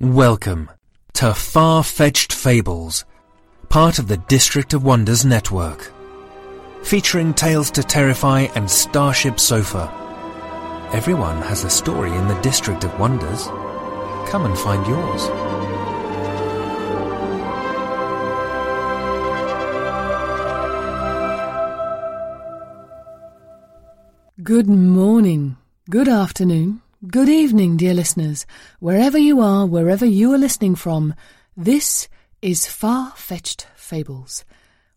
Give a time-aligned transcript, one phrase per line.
[0.00, 0.70] Welcome
[1.12, 3.04] to Far-Fetched Fables,
[3.68, 5.92] part of the District of Wonders network.
[6.82, 9.92] Featuring Tales to Terrify and Starship Sofa.
[10.94, 13.48] Everyone has a story in the District of Wonders.
[14.30, 15.26] Come and find yours.
[24.42, 25.58] Good morning,
[25.90, 28.44] good afternoon, good evening, dear listeners.
[28.78, 31.14] Wherever you are, wherever you are listening from,
[31.56, 32.08] this
[32.42, 34.44] is Far Fetched Fables.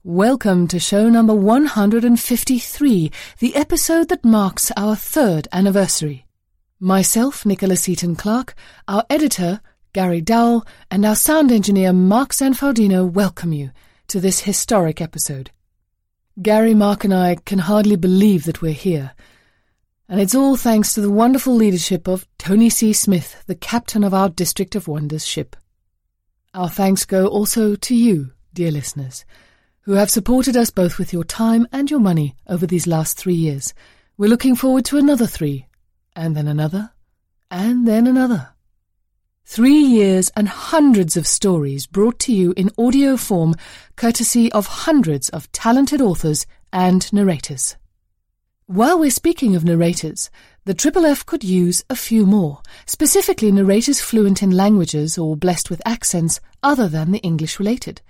[0.03, 6.25] Welcome to show number 153, the episode that marks our third anniversary.
[6.77, 8.53] Myself, Nicholas Seaton Clark,
[8.85, 9.61] our editor,
[9.93, 13.71] Gary Dowell, and our sound engineer, Mark Zanfaldino, welcome you
[14.09, 15.51] to this historic episode.
[16.41, 19.13] Gary, Mark, and I can hardly believe that we're here.
[20.13, 22.93] And it's all thanks to the wonderful leadership of Tony C.
[22.93, 25.55] Smith, the captain of our District of Wonders ship.
[26.53, 29.25] Our thanks go also to you, dear listeners,
[29.81, 33.33] who have supported us both with your time and your money over these last three
[33.33, 33.73] years.
[34.15, 35.65] We're looking forward to another three,
[36.15, 36.91] and then another,
[37.49, 38.49] and then another.
[39.45, 43.55] Three years and hundreds of stories brought to you in audio form,
[43.95, 47.77] courtesy of hundreds of talented authors and narrators.
[48.67, 50.29] While we're speaking of narrators,
[50.63, 55.69] the Triple F could use a few more, specifically narrators fluent in languages or blessed
[55.69, 58.01] with accents other than the English related.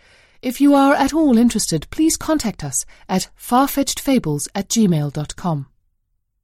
[0.44, 5.66] If you are at all interested, please contact us at farfetchedfables at gmail.com.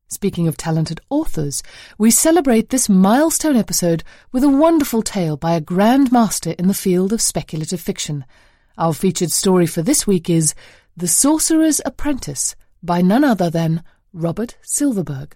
[0.07, 1.61] Speaking of talented authors,
[1.99, 6.73] we celebrate this milestone episode with a wonderful tale by a grand master in the
[6.73, 8.25] field of speculative fiction.
[8.75, 10.55] Our featured story for this week is
[10.97, 13.83] The Sorcerer's Apprentice by none other than
[14.13, 15.35] Robert Silverberg.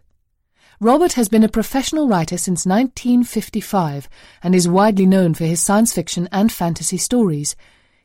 [0.80, 4.10] Robert has been a professional writer since 1955
[4.42, 7.56] and is widely known for his science fiction and fantasy stories.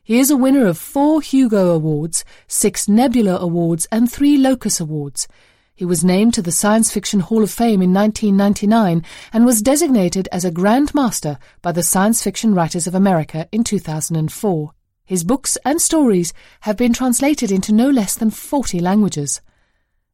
[0.03, 5.27] He is a winner of four Hugo Awards, six Nebula Awards, and three Locus Awards.
[5.73, 9.03] He was named to the Science Fiction Hall of Fame in 1999
[9.33, 13.63] and was designated as a Grand Master by the Science Fiction Writers of America in
[13.63, 14.71] 2004.
[15.05, 16.31] His books and stories
[16.61, 19.41] have been translated into no less than 40 languages.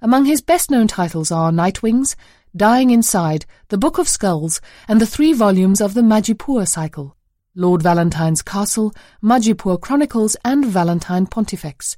[0.06, 2.16] Among his best known titles are Nightwings,
[2.56, 7.18] Dying Inside, The Book of Skulls, and the three volumes of the Majipoor cycle
[7.56, 11.98] Lord Valentine's Castle, Majipoor Chronicles, and Valentine Pontifex.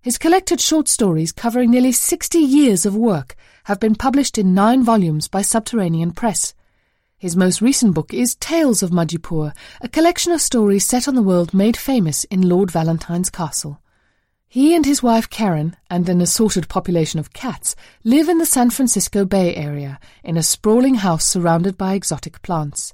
[0.00, 3.34] His collected short stories covering nearly 60 years of work
[3.64, 6.54] have been published in nine volumes by Subterranean Press.
[7.18, 11.20] His most recent book is Tales of Majipoor, a collection of stories set on the
[11.20, 13.80] world made famous in Lord Valentine's Castle.
[14.52, 18.70] He and his wife Karen, and an assorted population of cats, live in the San
[18.70, 22.90] Francisco Bay Area in a sprawling house surrounded by exotic plants.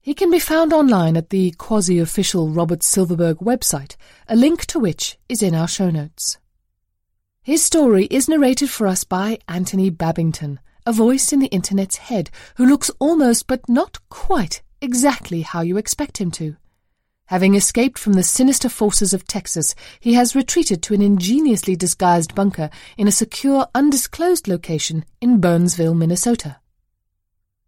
[0.00, 3.96] He can be found online at the quasi official Robert Silverberg website,
[4.28, 6.38] a link to which is in our show notes.
[7.42, 12.30] His story is narrated for us by Anthony Babington, a voice in the Internet's head
[12.54, 16.54] who looks almost but not quite exactly how you expect him to.
[17.32, 22.34] Having escaped from the sinister forces of Texas, he has retreated to an ingeniously disguised
[22.34, 22.68] bunker
[22.98, 26.58] in a secure, undisclosed location in Burnsville, Minnesota.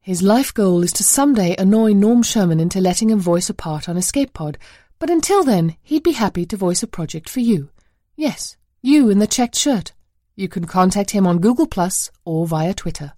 [0.03, 3.89] His life goal is to someday annoy Norm Sherman into letting him voice a part
[3.89, 4.59] on Escape Pod,
[4.99, 7.71] but until then, he'd be happy to voice a project for you.
[8.17, 9.95] Yes, you in the checked shirt.
[10.37, 13.15] You can contact him on Google Plus or via Twitter.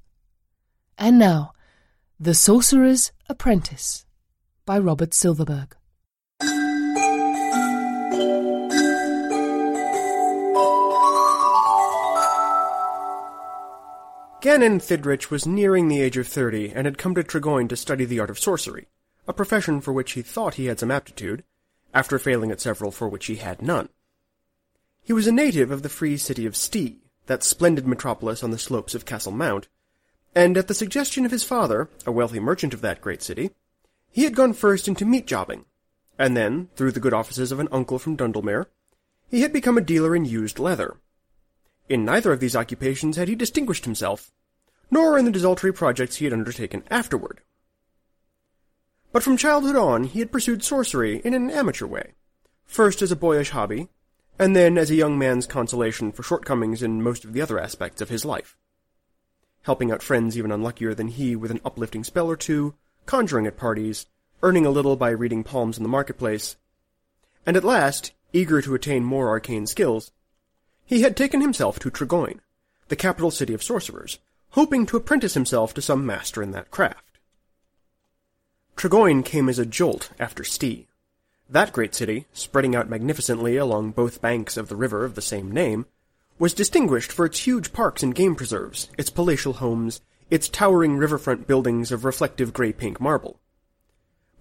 [0.97, 1.55] And now,
[2.21, 4.07] The Sorcerer's Apprentice
[4.65, 5.77] by Robert Silverberg.
[14.43, 18.05] Gannon Thidrich was nearing the age of thirty and had come to Triggoin to study
[18.05, 18.87] the art of sorcery,
[19.27, 21.43] a profession for which he thought he had some aptitude,
[21.95, 23.89] after failing at several for which he had none.
[25.03, 28.59] He was a native of the free city of Stee, that splendid metropolis on the
[28.59, 29.69] slopes of Castle Mount,
[30.35, 33.53] and at the suggestion of his father, a wealthy merchant of that great city,
[34.13, 35.65] he had gone first into meat jobbing,
[36.19, 38.67] and then, through the good offices of an uncle from Dundilmir,
[39.31, 40.99] he had become a dealer in used leather.
[41.89, 44.33] In neither of these occupations had he distinguished himself,
[44.91, 47.41] nor in the desultory projects he had undertaken afterward.
[49.13, 52.15] But from childhood on he had pursued sorcery in an amateur way,
[52.65, 53.89] first as a boyish hobby,
[54.39, 58.01] and then as a young man's consolation for shortcomings in most of the other aspects
[58.01, 58.57] of his life.
[59.63, 62.75] Helping out friends even unluckier than he with an uplifting spell or two,
[63.07, 64.07] conjuring at parties,
[64.43, 66.57] earning a little by reading palms in the marketplace,
[67.47, 70.13] and at last, eager to attain more arcane skills,
[70.87, 72.41] he had taken himself to Triggoin,
[72.89, 74.19] the capital city of sorcerers,
[74.51, 77.19] hoping to apprentice himself to some master in that craft.
[78.77, 80.87] Triggoin came as a jolt after Stee.
[81.49, 85.51] That great city, spreading out magnificently along both banks of the river of the same
[85.51, 85.87] name,
[86.39, 90.01] was distinguished for its huge parks and game preserves, its palatial homes,
[90.31, 93.41] its towering riverfront buildings of reflective grey-pink marble.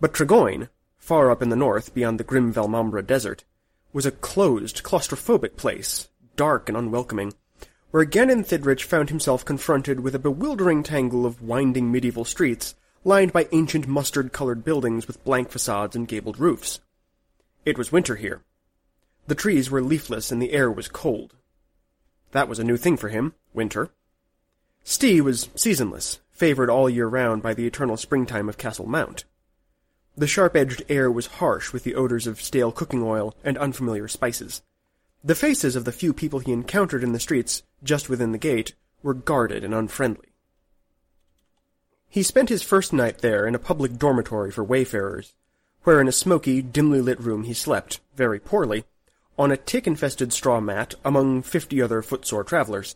[0.01, 3.45] But Triggoin, far up in the north beyond the grim Valmambra desert,
[3.94, 7.33] was a closed, claustrophobic place, dark and unwelcoming,
[7.91, 13.31] where Gannon Thidrich found himself confronted with a bewildering tangle of winding medieval streets lined
[13.31, 16.79] by ancient mustard-colored buildings with blank facades and gabled roofs.
[17.63, 18.41] It was winter here.
[19.27, 21.35] The trees were leafless and the air was cold.
[22.31, 23.89] That was a new thing for him, winter.
[24.83, 29.23] Stee was seasonless, favored all year round by the eternal springtime of Castle Mount.
[30.17, 34.61] The sharp-edged air was harsh with the odors of stale cooking oil and unfamiliar spices.
[35.25, 38.75] The faces of the few people he encountered in the streets just within the gate
[39.01, 40.27] were guarded and unfriendly.
[42.07, 45.33] He spent his first night there in a public dormitory for wayfarers,
[45.83, 48.86] where in a smoky, dimly lit room he slept, very poorly,
[49.36, 52.95] on a tick-infested straw mat among fifty other footsore travelers.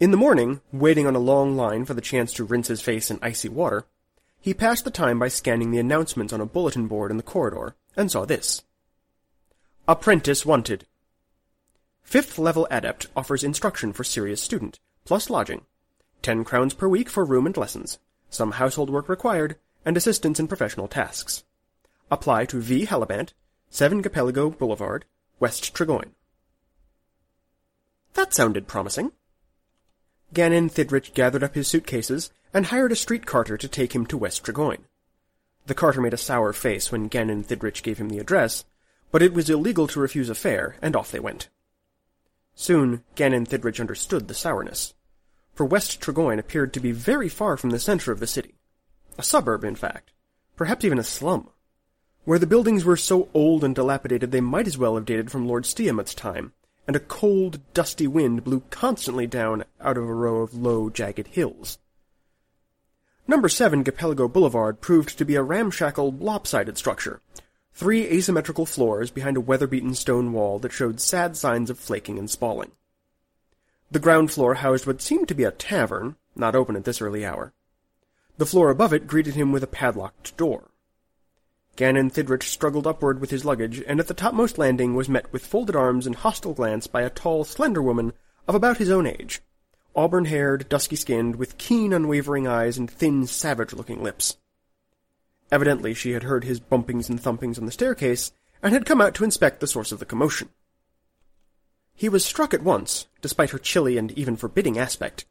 [0.00, 3.10] In the morning, waiting on a long line for the chance to rinse his face
[3.10, 3.84] in icy water,
[4.40, 7.76] he passed the time by scanning the announcements on a bulletin board in the corridor,
[7.94, 8.62] and saw this.
[9.86, 10.86] Apprentice wanted.
[12.10, 15.60] Fifth level adept offers instruction for serious student, plus lodging.
[16.22, 18.00] Ten crowns per week for room and lessons.
[18.28, 19.54] Some household work required,
[19.84, 21.44] and assistance in professional tasks.
[22.10, 22.86] Apply to V.
[22.86, 23.32] Halibant,
[23.68, 25.04] 7 Gapelago Boulevard,
[25.38, 26.10] West Triggoin.
[28.14, 29.12] That sounded promising.
[30.34, 34.18] Gannon Thidrich gathered up his suitcases and hired a street carter to take him to
[34.18, 34.78] West Triggoin.
[35.66, 38.64] The carter made a sour face when Gannon Thidrich gave him the address,
[39.12, 41.48] but it was illegal to refuse a fare, and off they went.
[42.54, 44.94] Soon, Gannon Thidrich understood the sourness,
[45.54, 48.54] for West Triggoin appeared to be very far from the center of the city.
[49.18, 50.12] A suburb, in fact.
[50.56, 51.48] Perhaps even a slum.
[52.24, 55.48] Where the buildings were so old and dilapidated they might as well have dated from
[55.48, 56.52] Lord Stiamot's time,
[56.86, 61.28] and a cold, dusty wind blew constantly down out of a row of low, jagged
[61.28, 61.78] hills.
[63.26, 67.20] Number 7 Gapelago Boulevard proved to be a ramshackle, lopsided structure.
[67.72, 72.28] Three asymmetrical floors behind a weather-beaten stone wall that showed sad signs of flaking and
[72.28, 72.72] spalling.
[73.90, 77.24] The ground floor housed what seemed to be a tavern, not open at this early
[77.24, 77.52] hour.
[78.38, 80.70] The floor above it greeted him with a padlocked door.
[81.76, 85.46] Gannon Thidrich struggled upward with his luggage, and at the topmost landing was met with
[85.46, 88.12] folded arms and hostile glance by a tall, slender woman
[88.46, 89.40] of about his own age,
[89.96, 94.36] auburn-haired, dusky-skinned, with keen, unwavering eyes and thin, savage-looking lips.
[95.52, 99.14] Evidently she had heard his bumpings and thumpings on the staircase, and had come out
[99.14, 100.48] to inspect the source of the commotion.
[101.94, 105.26] He was struck at once, despite her chilly and even forbidding aspect,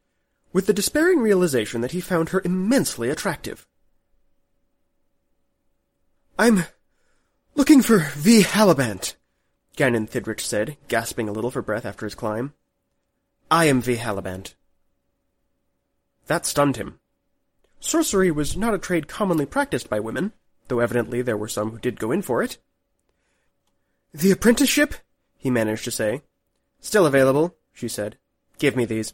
[0.52, 3.68] with the despairing realization that he found her immensely attractive.
[6.38, 6.64] I'm
[7.56, 8.44] looking for V.
[8.44, 9.16] Halibant,
[9.76, 12.54] Gannon Thidrich said, gasping a little for breath after his climb.
[13.52, 13.96] I am V.
[13.96, 14.56] Halibant.
[16.28, 17.00] That stunned him.
[17.80, 20.34] Sorcery was not a trade commonly practiced by women,
[20.68, 22.58] though evidently there were some who did go in for it.
[24.14, 24.96] The apprenticeship?
[25.38, 26.24] he managed to say.
[26.82, 28.18] Still available, she said.
[28.58, 29.14] Give me these.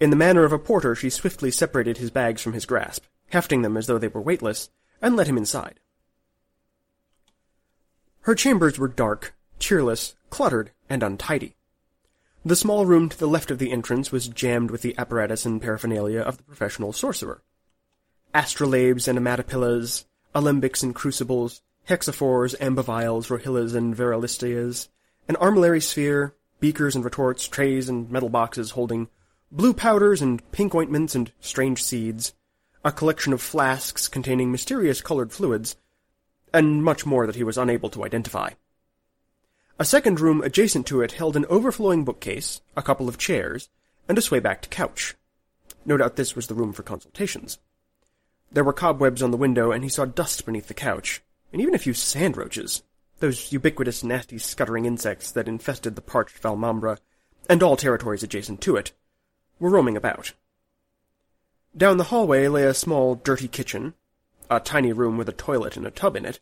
[0.00, 3.62] In the manner of a porter, she swiftly separated his bags from his grasp, hefting
[3.62, 4.70] them as though they were weightless,
[5.00, 5.80] and led him inside.
[8.22, 11.56] Her chambers were dark, cheerless, cluttered, and untidy.
[12.44, 15.60] The small room to the left of the entrance was jammed with the apparatus and
[15.60, 17.42] paraphernalia of the professional sorcerer.
[18.34, 24.88] Astrolabes and ematopillas, alembics and crucibles, hexaphores, ambivials, rohillas, and verilistias,
[25.28, 29.08] an armillary sphere, beakers and retorts, trays and metal boxes holding
[29.50, 32.32] blue powders and pink ointments and strange seeds,
[32.84, 35.76] a collection of flasks containing mysterious colored fluids,
[36.54, 38.50] and much more that he was unable to identify.
[39.78, 43.68] A second room adjacent to it held an overflowing bookcase, a couple of chairs,
[44.08, 45.14] and a sway-backed couch.
[45.84, 47.58] No doubt this was the room for consultations.
[48.52, 51.74] There were cobwebs on the window, and he saw dust beneath the couch, and even
[51.74, 52.82] a few sand roaches,
[53.18, 56.98] those ubiquitous nasty scuttering insects that infested the parched Valmambra,
[57.48, 58.92] and all territories adjacent to it,
[59.58, 60.32] were roaming about.
[61.74, 63.94] Down the hallway lay a small, dirty kitchen,
[64.50, 66.38] a tiny room with a toilet and a tub in it,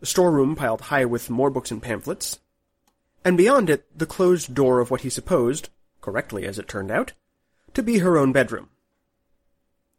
[0.00, 2.40] a storeroom piled high with more books and pamphlets,
[3.22, 5.68] and beyond it the closed door of what he supposed,
[6.00, 7.12] correctly as it turned out,
[7.74, 8.70] to be her own bedroom.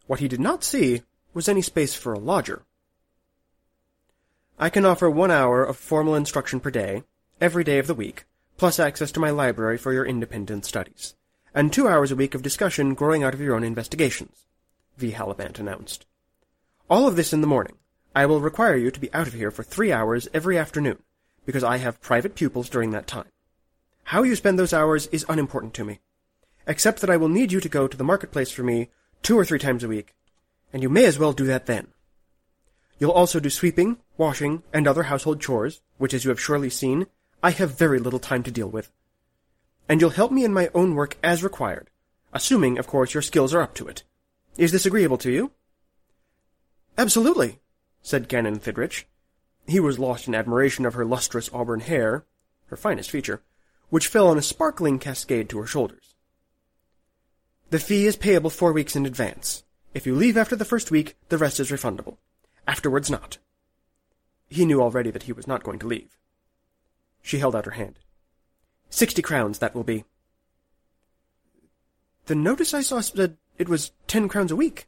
[0.08, 2.64] What he did not see was any space for a lodger.
[4.58, 7.04] I can offer one hour of formal instruction per day,
[7.40, 8.26] every day of the week,
[8.58, 11.16] plus access to my library for your independent studies
[11.54, 14.46] and two hours a week of discussion growing out of your own investigations,
[14.98, 15.12] V.
[15.12, 16.06] Halibant announced.
[16.90, 17.78] All of this in the morning.
[18.16, 21.04] I will require you to be out of here for three hours every afternoon,
[21.46, 23.28] because I have private pupils during that time.
[24.06, 26.00] How you spend those hours is unimportant to me,
[26.66, 28.90] except that I will need you to go to the marketplace for me
[29.22, 30.16] two or three times a week,
[30.72, 31.88] and you may as well do that then.
[33.00, 37.08] You'll also do sweeping, washing, and other household chores, which, as you have surely seen,
[37.42, 38.92] I have very little time to deal with
[39.90, 41.90] and you'll help me in my own work as required,
[42.32, 44.04] assuming, of course, your skills are up to it.
[44.56, 45.52] Is this agreeable to you?
[46.96, 47.58] Absolutely,
[48.04, 49.06] said Gannon Thidrich.
[49.68, 52.24] He was lost in admiration of her lustrous auburn hair,
[52.68, 53.42] her finest feature,
[53.90, 56.14] which fell in a sparkling cascade to her shoulders.
[57.72, 59.64] The fee is payable four weeks in advance.
[59.94, 62.18] If you leave after the first week, the rest is refundable.
[62.68, 63.38] Afterwards not.
[64.48, 66.18] He knew already that he was not going to leave.
[67.22, 68.00] She held out her hand.
[68.90, 70.06] Sixty crowns, that will be.
[72.26, 74.88] The notice I saw said it was ten crowns a week.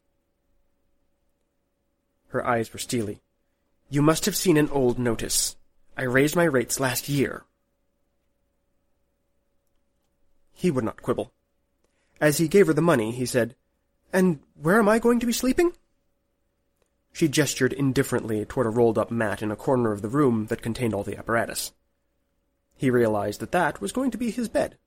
[2.29, 3.21] Her eyes were steely.
[3.89, 5.57] You must have seen an old notice.
[5.97, 7.43] I raised my rates last year.
[10.53, 11.33] He would not quibble.
[12.21, 13.55] As he gave her the money, he said,
[14.13, 15.73] And where am I going to be sleeping?
[17.13, 20.93] She gestured indifferently toward a rolled-up mat in a corner of the room that contained
[20.93, 21.71] all the apparatus.
[22.77, 24.77] He realized that that was going to be his bed.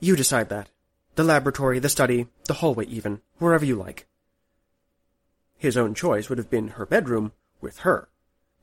[0.00, 0.68] You decide that.
[1.16, 4.06] The laboratory, the study, the hallway even, wherever you like.
[5.56, 8.08] His own choice would have been her bedroom with her,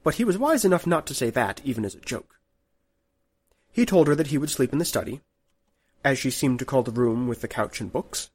[0.03, 2.39] but he was wise enough not to say that even as a joke.
[3.72, 5.22] He told her that he would sleep in the study,
[6.03, 8.30] as she seemed to call the room with the couch and books.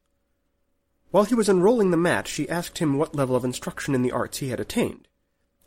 [1.11, 4.13] While he was unrolling the mat, she asked him what level of instruction in the
[4.13, 5.09] arts he had attained,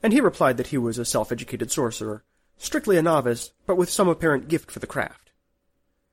[0.04, 2.24] and he replied that he was a self-educated sorcerer
[2.60, 5.32] strictly a novice, but with some apparent gift for the craft.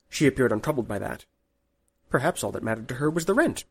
[0.09, 1.27] She appeared untroubled by that.
[2.09, 3.65] Perhaps all that mattered to her was the rent.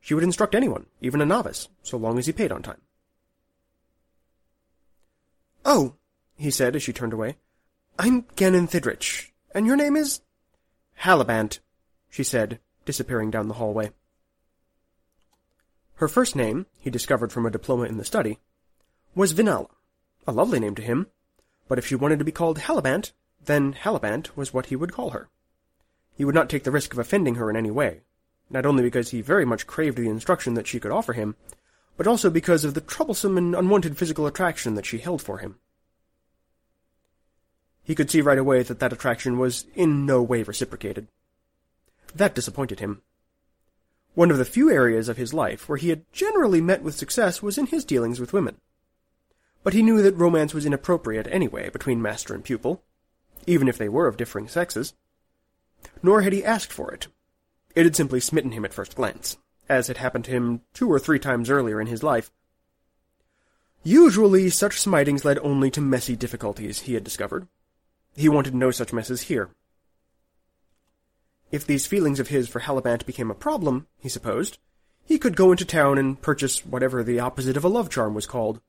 [0.00, 2.80] She would instruct anyone, even a novice, so long as he paid on time.
[5.64, 5.94] Oh,
[6.36, 7.36] he said as she turned away.
[7.98, 10.20] I'm Gannon Thidrich, and your name is?
[10.94, 11.60] Halibant,
[12.10, 13.92] she said, disappearing down the hallway.
[15.96, 18.40] Her first name, he discovered from a diploma in the study,
[19.14, 19.68] was Vinala,
[20.26, 21.06] a lovely name to him,
[21.68, 23.12] but if she wanted to be called Halibant,
[23.44, 25.28] then Halibant was what he would call her.
[26.16, 28.02] He would not take the risk of offending her in any way,
[28.50, 31.36] not only because he very much craved the instruction that she could offer him,
[31.96, 35.56] but also because of the troublesome and unwanted physical attraction that she held for him.
[37.84, 41.06] He could see right away that that attraction was in no way reciprocated.
[42.14, 43.02] That disappointed him.
[44.14, 47.42] One of the few areas of his life where he had generally met with success
[47.42, 48.56] was in his dealings with women
[49.64, 52.84] but he knew that romance was inappropriate anyway between master and pupil,
[53.46, 54.92] even if they were of differing sexes.
[56.02, 57.08] Nor had he asked for it.
[57.74, 60.98] It had simply smitten him at first glance, as had happened to him two or
[60.98, 62.30] three times earlier in his life.
[63.82, 67.48] Usually such smitings led only to messy difficulties, he had discovered.
[68.14, 69.48] He wanted no such messes here.
[71.54, 74.58] If these feelings of his for Halibant became a problem, he supposed,
[75.04, 78.26] he could go into town and purchase whatever the opposite of a love charm was
[78.26, 78.60] called,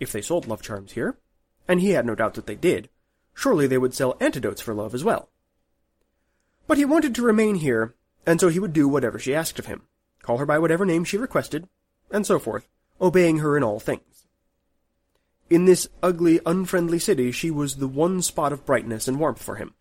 [0.00, 1.16] if they sold love charms here,
[1.68, 2.88] and he had no doubt that they did,
[3.34, 5.28] surely they would sell antidotes for love as well.
[6.66, 7.94] But he wanted to remain here,
[8.26, 9.82] and so he would do whatever she asked of him,
[10.22, 11.68] call her by whatever name she requested,
[12.10, 12.66] and so forth,
[13.00, 14.26] obeying her in all things.
[15.48, 19.54] In this ugly, unfriendly city, she was the one spot of brightness and warmth for
[19.54, 19.74] him,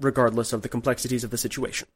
[0.00, 1.86] regardless of the complexities of the situation.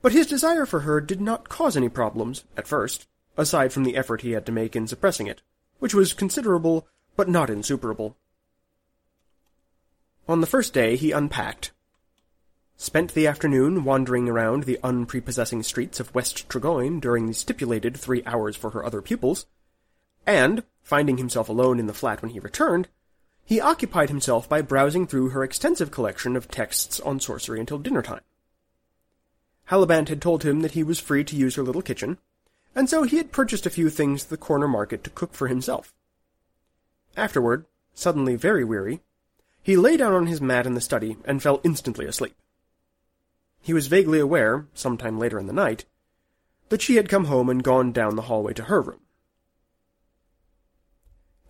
[0.00, 3.06] But his desire for her did not cause any problems, at first,
[3.36, 5.42] aside from the effort he had to make in suppressing it,
[5.78, 8.16] which was considerable but not insuperable.
[10.28, 11.72] On the first day he unpacked.
[12.76, 18.22] spent the afternoon wandering around the unprepossessing streets of West Triggoin during the stipulated three
[18.24, 19.46] hours for her other pupils,
[20.26, 22.88] and, finding himself alone in the flat when he returned,
[23.44, 28.02] he occupied himself by browsing through her extensive collection of texts on sorcery until dinner
[28.02, 28.22] time.
[29.66, 32.18] Halibant had told him that he was free to use her little kitchen,
[32.74, 35.48] and so he had purchased a few things at the corner market to cook for
[35.48, 35.92] himself.
[37.16, 39.00] Afterward, suddenly very weary,
[39.62, 42.34] he lay down on his mat in the study and fell instantly asleep.
[43.62, 45.86] He was vaguely aware, some time later in the night,
[46.68, 49.00] that she had come home and gone down the hallway to her room.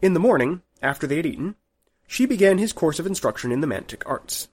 [0.00, 1.56] In the morning, after they had eaten,
[2.06, 4.48] she began his course of instruction in the mantic arts.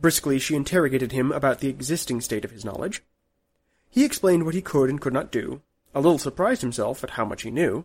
[0.00, 3.02] Briskly she interrogated him about the existing state of his knowledge.
[3.90, 5.62] He explained what he could and could not do,
[5.94, 7.84] a little surprised himself at how much he knew,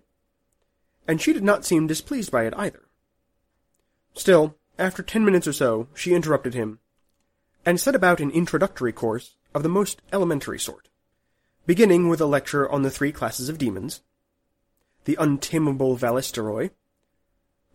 [1.08, 2.84] and she did not seem displeased by it either.
[4.14, 6.80] Still, after ten minutes or so, she interrupted him,
[7.66, 10.90] and set about an introductory course of the most elementary sort,
[11.66, 14.02] beginning with a lecture on the three classes of demons,
[15.06, 16.72] the untamable Valisteroi,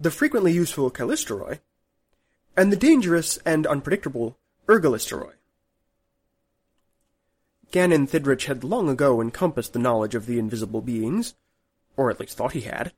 [0.00, 1.60] the frequently useful Calisteroi,
[2.56, 5.32] and the dangerous and unpredictable Ergalisteroi.
[7.70, 11.34] Gannon Thidrich had long ago encompassed the knowledge of the invisible beings,
[11.96, 12.92] or at least thought he had.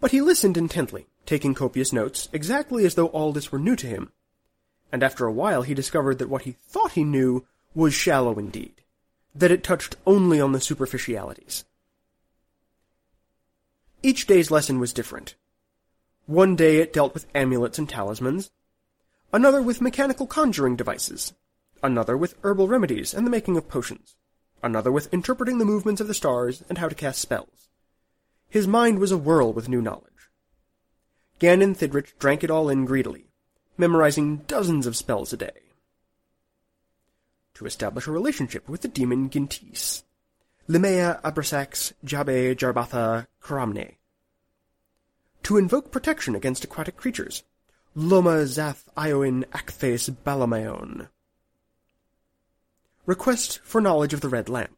[0.00, 3.86] But he listened intently, taking copious notes, exactly as though all this were new to
[3.86, 4.12] him.
[4.90, 8.82] And after a while he discovered that what he thought he knew was shallow indeed,
[9.34, 11.64] that it touched only on the superficialities.
[14.02, 15.34] Each day's lesson was different.
[16.26, 18.50] One day it dealt with amulets and talismans,
[19.32, 21.34] another with mechanical conjuring devices,
[21.82, 24.16] another with herbal remedies and the making of potions,
[24.62, 27.68] another with interpreting the movements of the stars and how to cast spells.
[28.48, 30.30] His mind was a whirl with new knowledge.
[31.38, 33.26] Gannon Thidrich drank it all in greedily,
[33.76, 35.60] memorizing dozens of spells a day.
[37.54, 40.04] To establish a relationship with the demon Gintis,
[40.68, 43.96] Limea Abrasax Jabe Jarbatha Karamne.
[45.44, 47.42] To invoke protection against aquatic creatures,
[47.94, 51.08] Loma Zath Ioin Acthes Balamaon.
[53.04, 54.74] Request for knowledge of the red lamp.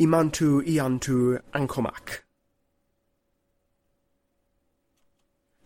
[0.00, 2.20] Imantu Iantu Ankomak.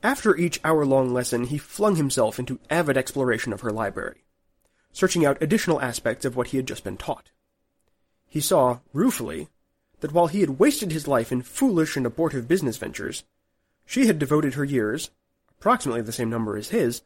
[0.02, 4.24] After each hour-long lesson, he flung himself into avid exploration of her library,
[4.92, 7.30] searching out additional aspects of what he had just been taught.
[8.26, 9.50] He saw, ruefully,
[10.00, 13.22] that while he had wasted his life in foolish and abortive business ventures,
[13.88, 15.10] she had devoted her years,
[15.58, 17.00] approximately the same number as his,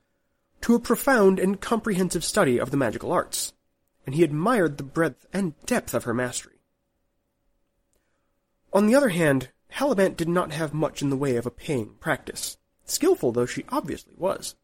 [0.60, 3.52] to a profound and comprehensive study of the magical arts,
[4.04, 6.56] and he admired the breadth and depth of her mastery.
[8.72, 11.94] On the other hand, Halibant did not have much in the way of a paying
[12.00, 14.56] practice, skilful though she obviously was.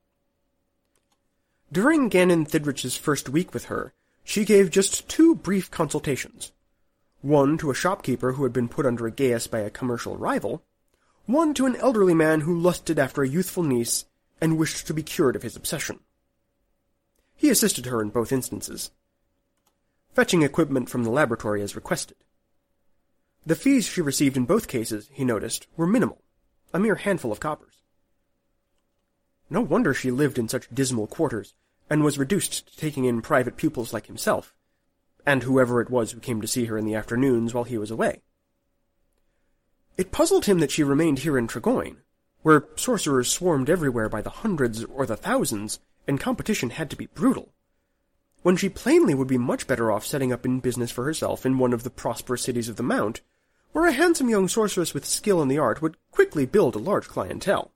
[1.70, 3.92] During Gannon Thidrich's first week with her,
[4.24, 6.50] she gave just two brief consultations.
[7.22, 10.64] One to a shopkeeper who had been put under a geas by a commercial rival,
[11.28, 14.06] one to an elderly man who lusted after a youthful niece
[14.40, 16.00] and wished to be cured of his obsession.
[17.36, 18.92] He assisted her in both instances,
[20.14, 22.16] fetching equipment from the laboratory as requested.
[23.44, 26.22] The fees she received in both cases, he noticed, were minimal,
[26.72, 27.82] a mere handful of coppers.
[29.50, 31.52] No wonder she lived in such dismal quarters,
[31.90, 34.54] and was reduced to taking in private pupils like himself,
[35.26, 37.90] and whoever it was who came to see her in the afternoons while he was
[37.90, 38.22] away.
[39.98, 41.96] It puzzled him that she remained here in Triggoin,
[42.42, 47.06] where sorcerers swarmed everywhere by the hundreds or the thousands, and competition had to be
[47.06, 47.52] brutal,
[48.42, 51.58] when she plainly would be much better off setting up in business for herself in
[51.58, 53.20] one of the prosperous cities of the Mount,
[53.72, 57.08] where a handsome young sorceress with skill in the art would quickly build a large
[57.08, 57.72] clientele.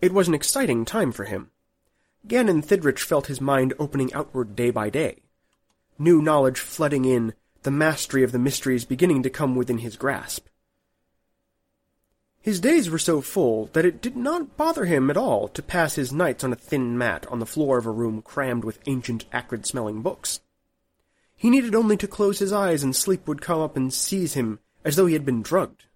[0.00, 1.50] It was an exciting time for him.
[2.26, 5.24] Gannon Thidrich felt his mind opening outward day by day,
[5.98, 10.46] new knowledge flooding in the mastery of the mysteries beginning to come within his grasp.
[12.40, 15.94] His days were so full that it did not bother him at all to pass
[15.94, 19.24] his nights on a thin mat on the floor of a room crammed with ancient,
[19.32, 20.40] acrid-smelling books.
[21.34, 24.60] He needed only to close his eyes and sleep would come up and seize him
[24.84, 25.86] as though he had been drugged.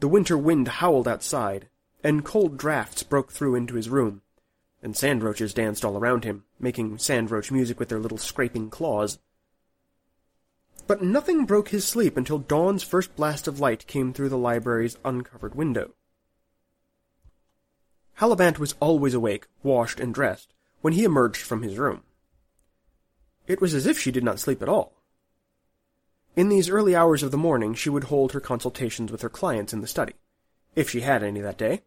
[0.00, 1.68] The winter wind howled outside,
[2.02, 4.22] and cold draughts broke through into his room,
[4.82, 8.70] and sand roaches danced all around him, making sand roach music with their little scraping
[8.70, 9.18] claws.
[10.90, 14.98] But nothing broke his sleep until dawn's first blast of light came through the library's
[15.04, 15.94] uncovered window.
[18.14, 22.02] Halibant was always awake, washed, and dressed when he emerged from his room.
[23.46, 25.04] It was as if she did not sleep at all.
[26.34, 29.72] In these early hours of the morning she would hold her consultations with her clients
[29.72, 30.14] in the study,
[30.74, 31.82] if she had any that day,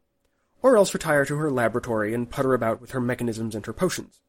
[0.61, 4.21] or else retire to her laboratory and putter about with her mechanisms and her potions.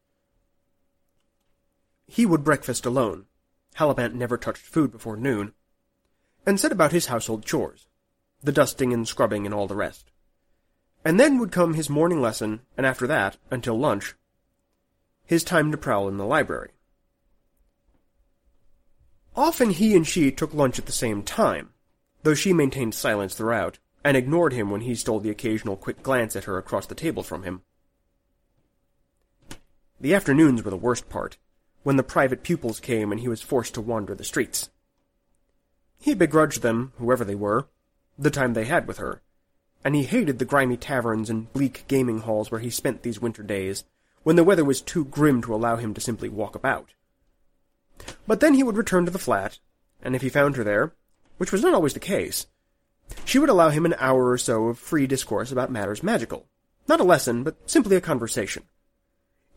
[2.08, 3.26] He would breakfast alone.
[3.74, 5.52] Halibant never touched food before noon,
[6.46, 7.86] and set about his household chores,
[8.42, 10.10] the dusting and scrubbing and all the rest.
[11.04, 14.14] And then would come his morning lesson, and after that, until lunch,
[15.26, 16.70] his time to prowl in the library.
[19.36, 21.70] Often he and she took lunch at the same time,
[22.22, 26.36] though she maintained silence throughout, and ignored him when he stole the occasional quick glance
[26.36, 27.62] at her across the table from him.
[30.00, 31.38] The afternoons were the worst part,
[31.84, 34.70] when the private pupils came and he was forced to wander the streets.
[36.00, 37.68] He begrudged them, whoever they were,
[38.18, 39.22] the time they had with her,
[39.84, 43.42] and he hated the grimy taverns and bleak gaming halls where he spent these winter
[43.42, 43.84] days,
[44.22, 46.94] when the weather was too grim to allow him to simply walk about.
[48.26, 49.58] But then he would return to the flat,
[50.02, 50.94] and if he found her there,
[51.36, 52.46] which was not always the case,
[53.24, 56.46] she would allow him an hour or so of free discourse about matters magical.
[56.88, 58.64] Not a lesson, but simply a conversation,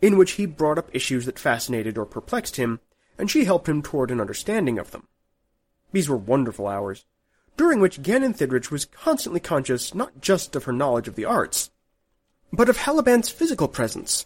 [0.02, 2.80] in which he brought up issues that fascinated or perplexed him,
[3.18, 5.08] and she helped him toward an understanding of them.
[5.92, 7.06] These were wonderful hours,
[7.56, 11.72] during which Gannon Thidrich was constantly conscious not just of her knowledge of the arts,
[12.54, 14.26] but of Halibant's physical presence,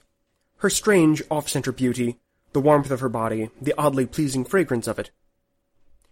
[0.57, 2.19] her strange off-center beauty,
[2.53, 5.12] the warmth of her body, the oddly pleasing fragrance of it.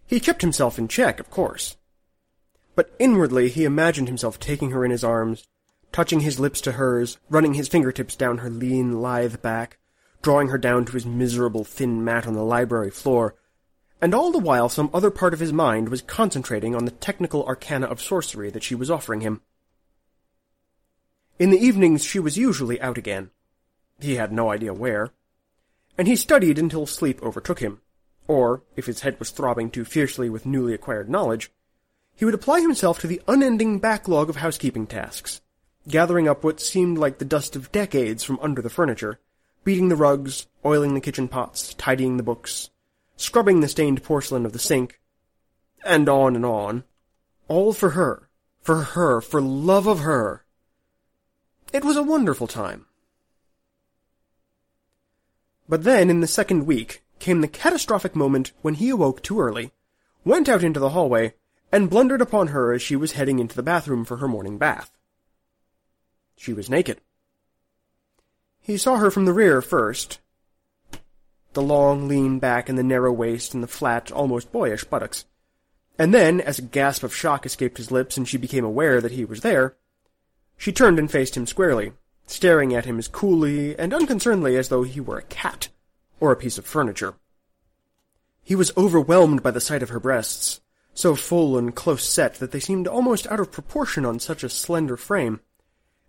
[0.06, 1.76] He kept himself in check, of course.
[2.74, 5.46] But inwardly he imagined himself taking her in his arms,
[5.92, 9.78] touching his lips to hers, running his fingertips down her lean, lithe back,
[10.22, 13.34] drawing her down to his miserable thin mat on the library floor,
[14.00, 17.44] and all the while some other part of his mind was concentrating on the technical
[17.44, 19.40] arcana of sorcery that she was offering him.
[21.38, 23.30] In the evenings she was usually out again.
[23.98, 25.12] He had no idea where
[26.00, 27.78] and he studied until sleep overtook him.
[28.26, 31.52] Or, if his head was throbbing too fiercely with newly acquired knowledge,
[32.16, 35.42] he would apply himself to the unending backlog of housekeeping tasks,
[35.88, 39.18] gathering up what seemed like the dust of decades from under the furniture,
[39.64, 42.70] beating the rugs, oiling the kitchen pots, tidying the books,
[43.16, 45.00] scrubbing the stained porcelain of the sink,
[45.84, 46.84] and on and on.
[47.48, 48.28] All for her.
[48.62, 49.20] For her.
[49.20, 50.44] For love of her.
[51.72, 52.86] It was a wonderful time.
[55.68, 59.72] But then, in the second week, came the catastrophic moment when he awoke too early,
[60.24, 61.34] went out into the hallway,
[61.70, 64.90] and blundered upon her as she was heading into the bathroom for her morning bath.
[66.40, 67.02] She was naked.
[68.62, 70.20] He saw her from the rear first.
[71.52, 75.26] The long, lean back and the narrow waist and the flat, almost boyish buttocks.
[75.98, 79.12] And then, as a gasp of shock escaped his lips and she became aware that
[79.12, 79.76] he was there,
[80.56, 81.92] she turned and faced him squarely
[82.26, 85.68] staring at him as coolly and unconcernedly as though he were a cat
[86.20, 87.14] or a piece of furniture.
[88.42, 90.62] He was overwhelmed by the sight of her breasts,
[90.94, 94.48] so full and close set that they seemed almost out of proportion on such a
[94.48, 95.40] slender frame,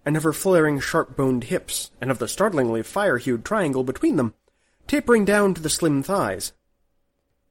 [0.05, 4.33] and of her flaring sharp-boned hips, and of the startlingly fire-hued triangle between them,
[4.87, 6.53] tapering down to the slim thighs.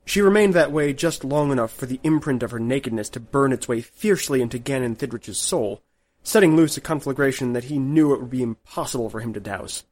[0.04, 3.52] She remained that way just long enough for the imprint of her nakedness to burn
[3.52, 5.82] its way fiercely into Gannon Thidrich's soul,
[6.22, 9.84] setting loose a conflagration that he knew it would be impossible for him to douse.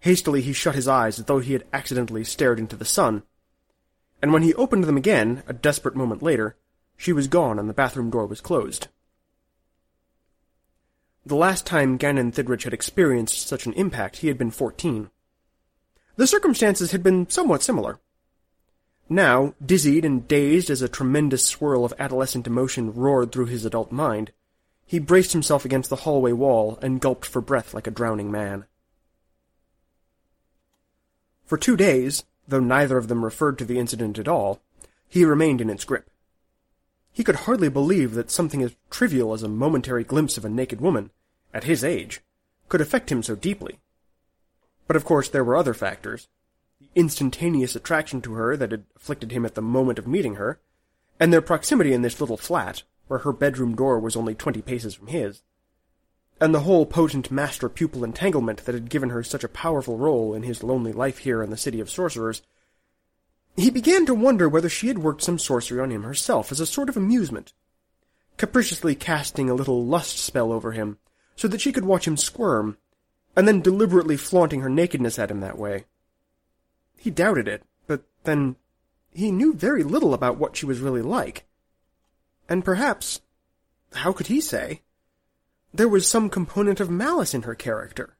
[0.00, 3.22] Hastily he shut his eyes as though he had accidentally stared into the sun,
[4.20, 6.56] and when he opened them again, a desperate moment later,
[6.96, 8.88] she was gone and the bathroom door was closed.
[11.26, 15.10] The last time Gannon Thidrich had experienced such an impact, he had been fourteen.
[16.16, 18.00] The circumstances had been somewhat similar.
[19.08, 23.92] Now, dizzied and dazed as a tremendous swirl of adolescent emotion roared through his adult
[23.92, 24.32] mind,
[24.84, 28.64] he braced himself against the hallway wall and gulped for breath like a drowning man.
[31.44, 34.60] For two days, though neither of them referred to the incident at all,
[35.08, 36.10] he remained in its grip.
[37.18, 40.80] He could hardly believe that something as trivial as a momentary glimpse of a naked
[40.80, 41.10] woman,
[41.52, 42.20] at his age,
[42.68, 43.80] could affect him so deeply.
[44.86, 46.28] But of course there were other factors.
[46.78, 50.60] The instantaneous attraction to her that had afflicted him at the moment of meeting her,
[51.18, 54.94] and their proximity in this little flat, where her bedroom door was only twenty paces
[54.94, 55.42] from his,
[56.40, 60.44] and the whole potent master-pupil entanglement that had given her such a powerful role in
[60.44, 62.42] his lonely life here in the city of sorcerers,
[63.58, 66.66] he began to wonder whether she had worked some sorcery on him herself as a
[66.66, 67.52] sort of amusement,
[68.36, 70.98] capriciously casting a little lust spell over him
[71.34, 72.76] so that she could watch him squirm,
[73.36, 75.84] and then deliberately flaunting her nakedness at him that way.
[76.98, 78.56] He doubted it, but then
[79.12, 81.44] he knew very little about what she was really like.
[82.48, 83.20] And perhaps,
[83.92, 84.82] how could he say?
[85.72, 88.16] There was some component of malice in her character.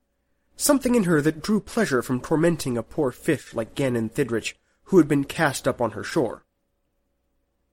[0.56, 4.54] Something in her that drew pleasure from tormenting a poor fish like Gannon Thidrich,
[4.88, 6.44] who had been cast up on her shore.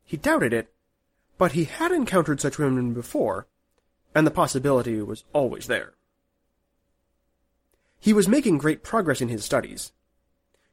[0.04, 0.73] He doubted it,
[1.38, 3.47] but he had encountered such women before,
[4.13, 5.93] and the possibility was always there.
[7.99, 9.93] He was making great progress in his studies.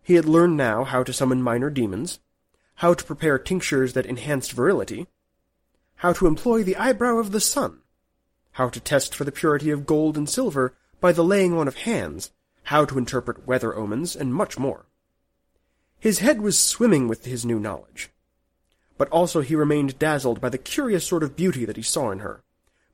[0.02, 2.18] He had learned now how to summon minor demons,
[2.76, 5.07] how to prepare tinctures that enhanced virility,
[5.96, 7.78] how to employ the eyebrow of the sun,
[8.52, 11.76] how to test for the purity of gold and silver by the laying on of
[11.76, 12.33] hands,
[12.64, 14.87] how to interpret weather omens, and much more.
[16.02, 18.10] His head was swimming with his new knowledge.
[18.98, 22.18] But also he remained dazzled by the curious sort of beauty that he saw in
[22.18, 22.42] her,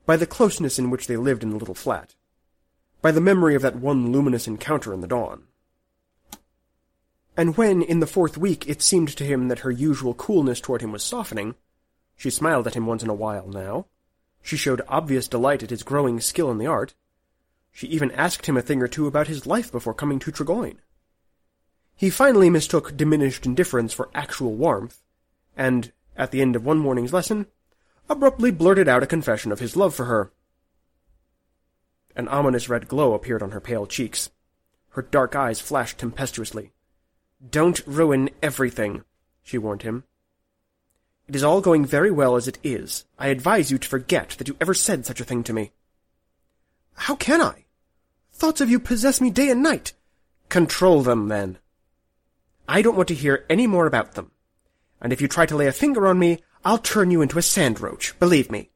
[0.05, 2.14] by the closeness in which they lived in the little flat,
[3.01, 5.44] by the memory of that one luminous encounter in the dawn.
[7.35, 10.83] And when, in the fourth week, it seemed to him that her usual coolness toward
[10.83, 11.55] him was softening,
[12.14, 13.87] she smiled at him once in a while now.
[14.42, 16.92] She showed obvious delight at his growing skill in the art.
[17.73, 20.77] She even asked him a thing or two about his life before coming to Triggoin.
[21.99, 25.03] He finally mistook diminished indifference for actual warmth,
[25.57, 27.49] and, at the end of one morning's lesson,
[28.09, 30.33] abruptly blurted out a confession of his love for her.
[32.15, 34.31] An ominous red glow appeared on her pale cheeks.
[34.91, 36.71] Her dark eyes flashed tempestuously.
[37.51, 39.03] Don't ruin everything,
[39.43, 40.05] she warned him.
[41.27, 43.07] It is all going very well as it is.
[43.19, 45.73] I advise you to forget that you ever said such a thing to me.
[46.95, 47.65] How can I?
[48.33, 49.95] Thoughts of you possess me day and night.
[50.49, 51.59] Control them, then.
[52.69, 54.31] I don't want to hear any more about them.
[55.01, 57.43] And if you try to lay a finger on me, I'll turn you into a
[57.43, 58.71] sand roach, believe me.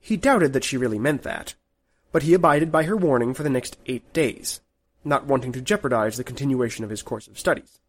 [0.00, 1.54] He doubted that she really meant that,
[2.12, 4.60] but he abided by her warning for the next eight days
[5.04, 7.80] not wanting to jeopardize the continuation of his course of studies.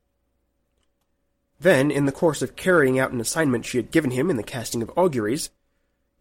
[1.60, 4.44] Then, in the course of carrying out an assignment she had given him in the
[4.44, 5.50] casting of auguries,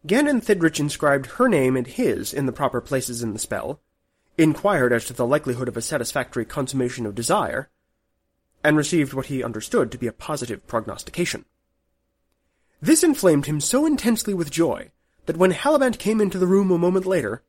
[0.07, 3.81] Gannon Thidrich inscribed her name and his in the proper places in the spell,
[4.37, 7.69] inquired as to the likelihood of a satisfactory consummation of desire,
[8.63, 11.45] and received what he understood to be a positive prognostication.
[12.81, 14.91] This inflamed him so intensely with joy
[15.25, 17.43] that when Halibant came into the room a moment later,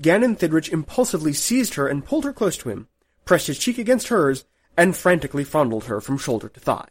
[0.00, 2.88] Gannon Thidrich impulsively seized her and pulled her close to him,
[3.24, 4.44] pressed his cheek against hers,
[4.76, 6.88] and frantically fondled her from shoulder to thigh.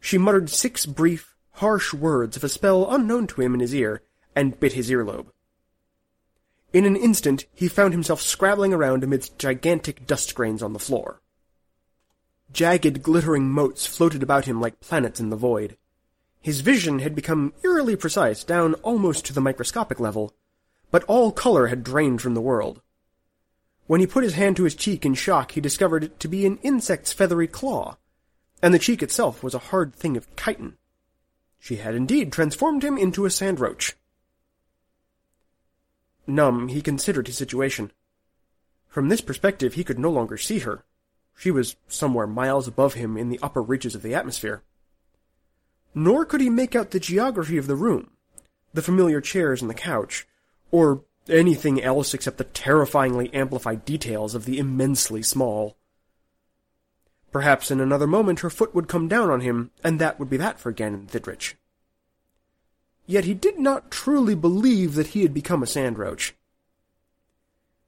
[0.00, 4.02] She muttered six brief, harsh words of a spell unknown to him in his ear,
[4.34, 5.26] and bit his earlobe.
[6.72, 11.20] In an instant he found himself scrabbling around amidst gigantic dust grains on the floor.
[12.52, 15.76] Jagged, glittering motes floated about him like planets in the void.
[16.40, 20.34] His vision had become eerily precise down almost to the microscopic level,
[20.90, 22.80] but all color had drained from the world.
[23.86, 26.46] When he put his hand to his cheek in shock, he discovered it to be
[26.46, 27.96] an insect's feathery claw,
[28.62, 30.76] and the cheek itself was a hard thing of chitin.
[31.58, 33.96] She had indeed transformed him into a sand roach.
[36.26, 37.92] Numb, he considered his situation.
[38.88, 40.84] From this perspective, he could no longer see her.
[41.36, 44.62] She was somewhere miles above him in the upper reaches of the atmosphere.
[45.94, 48.10] Nor could he make out the geography of the room,
[48.74, 50.26] the familiar chairs and the couch,
[50.70, 55.76] or anything else except the terrifyingly amplified details of the immensely small.
[57.32, 60.36] Perhaps in another moment her foot would come down on him, and that would be
[60.36, 61.54] that for Gannon Thidrich.
[63.10, 66.36] Yet he did not truly believe that he had become a sand roach.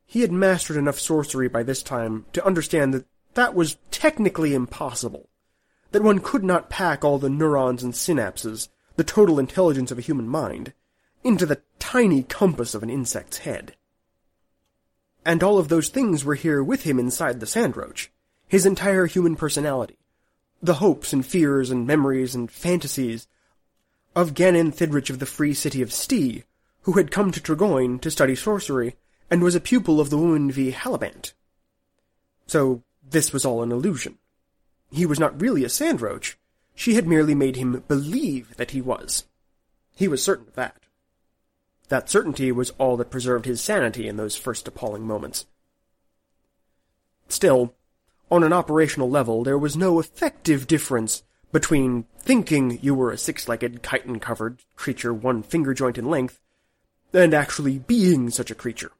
[0.04, 5.28] He had mastered enough sorcery by this time to understand that that was technically impossible,
[5.92, 10.02] that one could not pack all the neurons and synapses, the total intelligence of a
[10.02, 10.72] human mind,
[11.22, 13.76] into the tiny compass of an insect's head.
[15.24, 18.11] And all of those things were here with him inside the sandroach,
[18.48, 19.98] his entire human personality,
[20.61, 23.28] the hopes and fears and memories and fantasies
[24.14, 26.44] of Gannon Thidrich of the free city of Stee,
[26.83, 28.96] who had come to Triggoin to study sorcery
[29.31, 30.70] and was a pupil of the woman V.
[30.72, 31.33] Halibant.
[32.46, 34.18] So this was all an illusion.
[34.90, 36.38] He was not really a sandroach.
[36.75, 39.25] She had merely made him believe that he was.
[39.94, 40.77] He was certain of that.
[41.88, 45.46] That certainty was all that preserved his sanity in those first appalling moments.
[47.29, 47.75] Still,
[48.31, 53.82] on an operational level, there was no effective difference between thinking you were a six-legged,
[53.82, 56.40] chitin-covered creature one finger joint in length,
[57.12, 58.92] and actually being such a creature.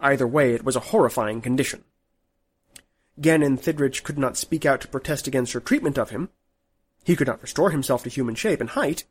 [0.00, 1.84] Either way, it was a horrifying condition.
[3.20, 6.28] Gannon Thidrich could not speak out to protest against her treatment of him.
[7.04, 9.04] He could not restore himself to human shape and height.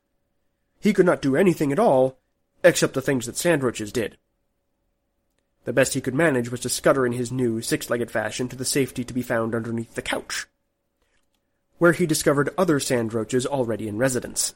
[0.80, 2.20] He could not do anything at all
[2.64, 4.18] except the things that sandroaches did.
[5.64, 8.66] The best he could manage was to scutter in his new six-legged fashion to the
[8.66, 10.46] safety to be found underneath the couch,
[11.78, 14.56] where he discovered other sandroaches already in residence.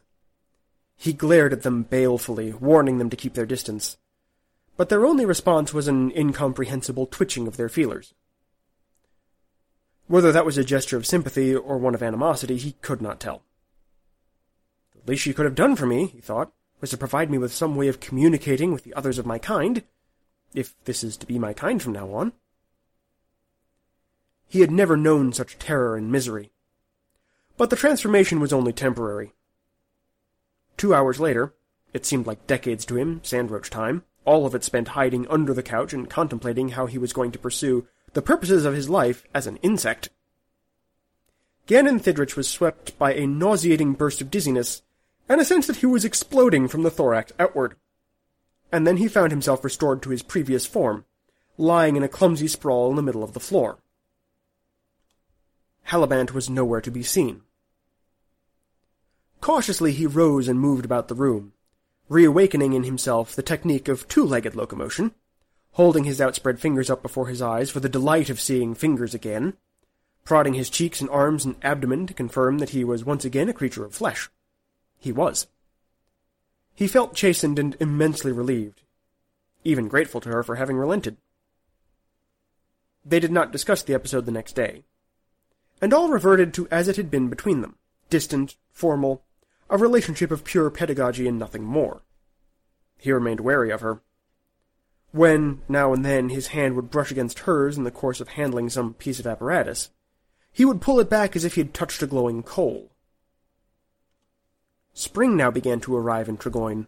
[0.95, 3.97] He glared at them balefully, warning them to keep their distance,
[4.77, 8.13] but their only response was an incomprehensible twitching of their feelers.
[10.08, 13.43] Whether that was a gesture of sympathy or one of animosity, he could not tell.
[14.93, 16.51] The least she could have done for me, he thought,
[16.82, 19.84] was to provide me with some way of communicating with the others of my kind,
[20.53, 22.34] if this is to be my kind from now on.
[24.47, 26.51] He had never known such terror and misery.
[27.59, 29.33] But the transformation was only temporary.
[30.77, 31.53] Two hours later,
[31.91, 35.61] it seemed like decades to him, Sandroach time, all of it spent hiding under the
[35.61, 39.45] couch and contemplating how he was going to pursue the purposes of his life as
[39.45, 40.07] an insect.
[41.67, 44.81] Gannon Thidrich was swept by a nauseating burst of dizziness,
[45.27, 47.75] and a sense that he was exploding from the thorax outward.
[48.71, 51.03] And then he found himself restored to his previous form,
[51.57, 53.79] lying in a clumsy sprawl in the middle of the floor.
[55.87, 57.41] Halibant was nowhere to be seen.
[59.41, 61.54] Cautiously he rose and moved about the room,
[62.08, 65.13] reawakening in himself the technique of two-legged locomotion,
[65.73, 69.54] holding his outspread fingers up before his eyes for the delight of seeing fingers again,
[70.25, 73.54] prodding his cheeks and arms and abdomen to confirm that he was once again a
[73.54, 74.30] creature of flesh.
[74.99, 75.47] He was.
[76.75, 78.82] He felt chastened and immensely relieved,
[79.63, 81.17] even grateful to her for having relented.
[83.06, 84.84] They did not discuss the episode the next day,
[85.82, 87.78] and all reverted to as it had been between them,
[88.10, 89.23] distant, formal,
[89.69, 92.01] a relationship of pure pedagogy and nothing more.
[92.97, 94.01] He remained wary of her.
[95.12, 98.69] When, now and then, his hand would brush against hers in the course of handling
[98.69, 99.89] some piece of apparatus,
[100.51, 102.91] he would pull it back as if he had touched a glowing coal.
[104.93, 106.88] Spring now began to arrive in Triggoin.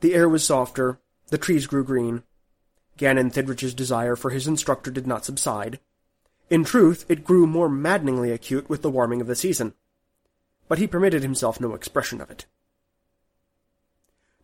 [0.00, 2.22] The air was softer, the trees grew green.
[2.96, 5.78] Gannon Thidrich's desire for his instructor did not subside.
[6.48, 9.74] In truth, it grew more maddeningly acute with the warming of the season
[10.68, 12.46] but he permitted himself no expression of it.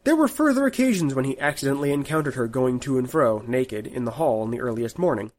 [0.04, 4.04] There were further occasions when he accidentally encountered her going to and fro, naked, in
[4.04, 5.30] the hall in the earliest morning.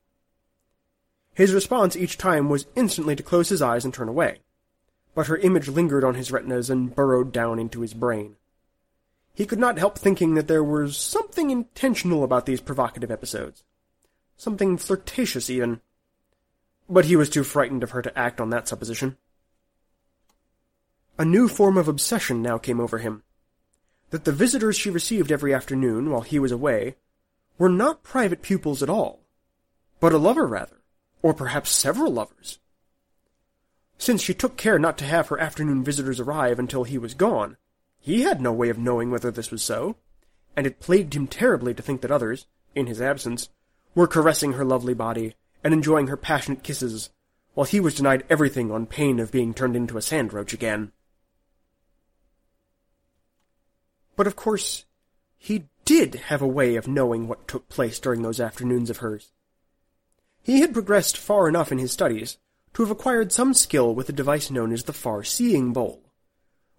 [1.33, 4.39] His response each time was instantly to close his eyes and turn away,
[5.15, 8.35] but her image lingered on his retinas and burrowed down into his brain.
[9.33, 13.63] He could not help thinking that there was something intentional about these provocative episodes.
[14.37, 15.81] Something flirtatious, even.
[16.87, 19.17] But he was too frightened of her to act on that supposition.
[21.15, 23.21] A new form of obsession now came over him.
[24.10, 26.95] That the visitors she received every afternoon while he was away
[27.60, 29.19] were not private pupils at all,
[29.99, 30.82] but a lover rather,
[31.21, 32.58] or perhaps several lovers.
[33.99, 37.58] Since she took care not to have her afternoon visitors arrive until he was gone,
[37.99, 39.97] he had no way of knowing whether this was so,
[40.58, 43.49] and it plagued him terribly to think that others, in his absence,
[43.93, 47.12] were caressing her lovely body and enjoying her passionate kisses,
[47.54, 50.91] while he was denied everything on pain of being turned into a sand roach again.
[54.15, 54.86] But of course,
[55.38, 59.32] he did have a way of knowing what took place during those afternoons of hers.
[60.41, 62.38] He had progressed far enough in his studies
[62.73, 66.02] to have acquired some skill with a device known as the far-seeing bowl,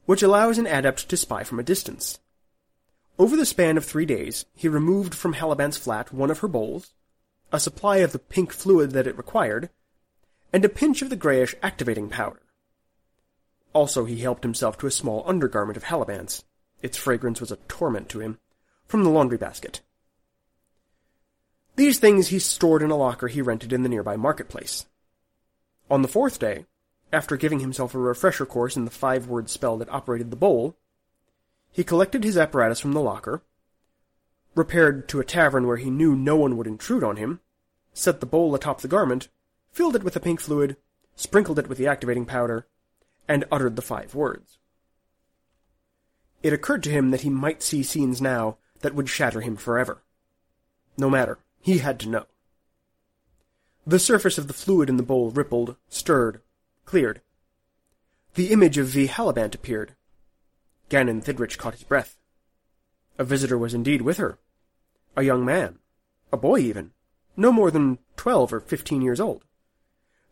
[0.07, 2.18] which allows an adept to spy from a distance.
[3.18, 6.92] Over the span of three days, he removed from Halibant's flat one of her bowls,
[7.53, 9.70] a supply of the pink fluid that it required,
[10.53, 12.42] and a pinch of the grayish activating powder.
[13.73, 16.44] Also, he helped himself to a small undergarment of Halibant's,
[16.85, 18.38] its fragrance was a torment to him,
[18.87, 19.81] from the laundry basket.
[21.77, 24.85] These things he stored in a locker he rented in the nearby marketplace.
[25.90, 26.66] On the fourth day,
[27.11, 30.77] after giving himself a refresher course in the five-word spell that operated the bowl,
[31.73, 33.42] he collected his apparatus from the locker,
[34.55, 37.40] repaired to a tavern where he knew no one would intrude on him,
[37.94, 39.29] set the bowl atop the garment,
[39.73, 40.77] filled it with the pink fluid,
[41.16, 42.66] sprinkled it with the activating powder,
[43.27, 44.59] and uttered the five words.
[46.44, 50.02] It occurred to him that he might see scenes now that would shatter him forever.
[50.98, 52.26] No matter, he had to know.
[53.87, 56.42] The surface of the fluid in the bowl rippled, stirred,
[56.85, 57.22] cleared.
[58.35, 59.07] The image of V.
[59.07, 59.94] Halibant appeared.
[60.90, 62.18] Gannon Thidrich caught his breath.
[63.18, 64.38] A visitor was indeed with her.
[65.16, 65.78] A young man.
[66.30, 66.90] A boy, even.
[67.38, 69.46] No more than twelve or fifteen years old.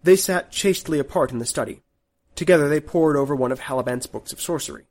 [0.02, 1.80] They sat chastely apart in the study.
[2.34, 4.84] Together they pored over one of Halibant's books of sorcery.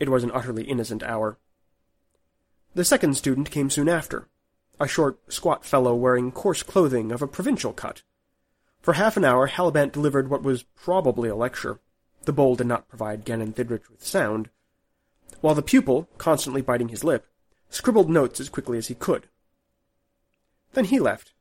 [0.00, 1.38] It was an utterly innocent hour.
[2.74, 4.28] The second student came soon after,
[4.80, 8.02] a short, squat fellow wearing coarse clothing of a provincial cut.
[8.82, 11.78] For half an hour Halibant delivered what was probably a lecture.
[12.24, 14.50] The bowl did not provide Gannon Thidrich with sound,
[15.40, 17.26] while the pupil, constantly biting his lip,
[17.70, 19.28] scribbled notes as quickly as he could.
[20.72, 21.32] Then he left,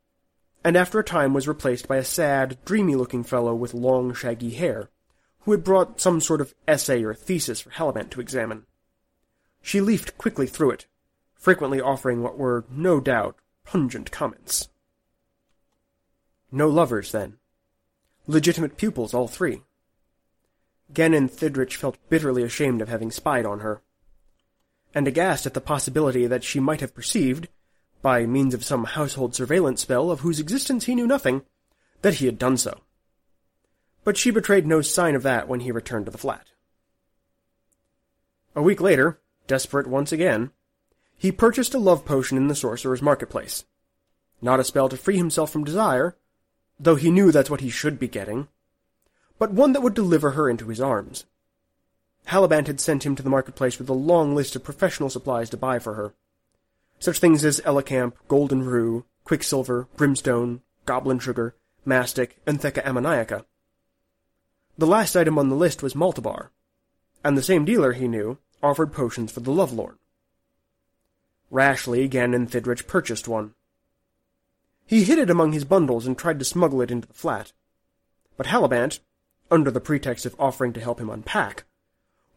[0.64, 4.90] and after a time was replaced by a sad, dreamy-looking fellow with long, shaggy hair,
[5.46, 8.66] who had brought some sort of essay or thesis for Halibant to examine.
[9.62, 10.88] She leafed quickly through it,
[11.36, 13.36] frequently offering what were, no doubt,
[13.66, 14.70] pungent comments.
[16.52, 17.38] No lovers, then.
[18.28, 19.64] Legitimate pupils, all three.
[20.94, 23.82] Gannon Thidrich felt bitterly ashamed of having spied on her.
[24.94, 27.48] and aghast at the possibility that she might have perceived,
[28.02, 31.42] by means of some household surveillance spell of whose existence he knew nothing,
[32.02, 32.82] that he had done so.
[34.04, 36.48] But she betrayed no sign of that when he returned to the flat.
[38.56, 40.52] A week later, desperate once again,
[41.16, 43.66] he purchased a love potion in the sorcerer's marketplace.
[44.42, 46.18] Not a spell to free himself from desire,
[46.80, 48.50] though he knew that's what he should be getting,
[49.40, 51.26] but one that would deliver her into his arms.
[52.26, 55.58] Halibant had sent him to the marketplace with a long list of professional supplies to
[55.58, 56.14] buy for her.
[57.00, 63.46] Such things as elecampane, golden rue, quicksilver, brimstone, goblin sugar, mastic, and theca ammoniaca.
[64.78, 66.50] The last item on the list was Maltabar,
[67.24, 69.98] and the same dealer, he knew, offered potions for the lovelorn.
[71.52, 73.54] Rashly, Gannon Thidrich purchased one.
[74.86, 77.54] He hid it among his bundles and tried to smuggle it into the flat.
[78.36, 79.00] But Halibant,
[79.52, 81.66] under the pretext of offering to help him unpack,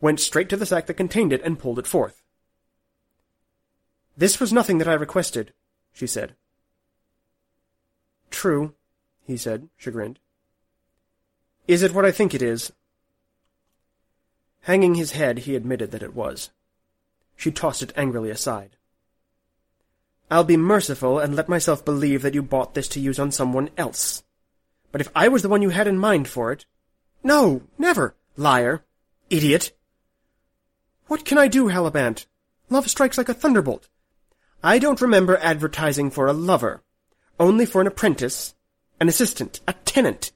[0.00, 2.22] went straight to the sack that contained it and pulled it forth.
[4.16, 5.52] This was nothing that I requested,
[5.92, 6.34] she said.
[8.30, 8.74] True,
[9.26, 10.18] he said, chagrined.
[11.66, 12.72] Is it what I think it is?
[14.62, 16.50] Hanging his head, he admitted that it was.
[17.36, 18.76] She tossed it angrily aside.
[20.30, 23.70] I'll be merciful and let myself believe that you bought this to use on someone
[23.76, 24.22] else.
[24.90, 26.66] But if I was the one you had in mind for it...
[27.22, 28.16] No, never!
[28.36, 28.84] Liar!
[29.30, 29.72] Idiot!
[31.06, 32.26] What can I do, Halibant?
[32.70, 33.88] Love strikes like a thunderbolt.
[34.62, 36.82] I don't remember advertising for a lover.
[37.38, 38.54] Only for an apprentice,
[38.98, 40.32] an assistant, a tenant.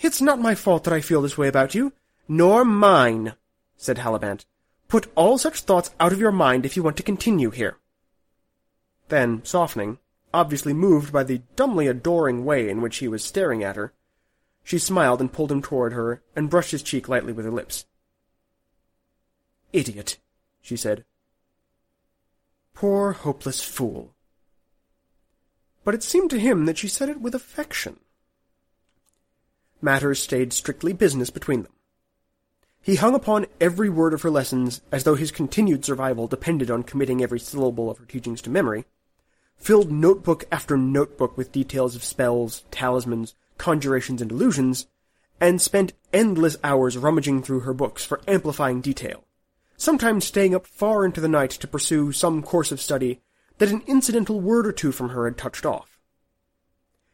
[0.00, 1.92] It's not my fault that I feel this way about you,
[2.28, 3.34] nor mine,
[3.76, 4.44] said Halibant.
[4.86, 7.76] Put all such thoughts out of your mind if you want to continue here.
[9.08, 9.98] Then, softening,
[10.32, 13.92] obviously moved by the dumbly adoring way in which he was staring at her,
[14.62, 17.86] she smiled and pulled him toward her and brushed his cheek lightly with her lips.
[19.72, 20.18] Idiot,
[20.60, 21.04] she said.
[22.74, 24.14] Poor, hopeless fool.
[25.84, 27.98] But it seemed to him that she said it with affection.
[29.80, 31.72] Matters stayed strictly business between them.
[32.80, 36.82] He hung upon every word of her lessons as though his continued survival depended on
[36.82, 38.86] committing every syllable of her teachings to memory,
[39.56, 44.86] filled notebook after notebook with details of spells, talismans, conjurations, and illusions,
[45.40, 49.24] and spent endless hours rummaging through her books for amplifying detail,
[49.76, 53.20] sometimes staying up far into the night to pursue some course of study
[53.58, 55.98] that an incidental word or two from her had touched off.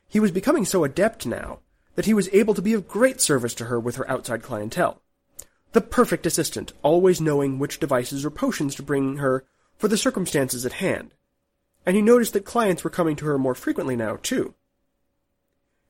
[0.09, 1.59] He was becoming so adept now
[1.95, 5.01] that he was able to be of great service to her with her outside clientele.
[5.73, 9.45] The perfect assistant, always knowing which devices or potions to bring her
[9.77, 11.15] for the circumstances at hand.
[11.85, 14.55] And he noticed that clients were coming to her more frequently now, too.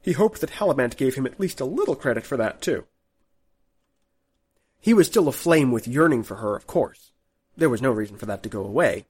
[0.00, 2.86] He hoped that Halibant gave him at least a little credit for that, too.
[4.80, 7.12] He was still aflame with yearning for her, of course.
[7.57, 9.07] There was no reason for that to go away.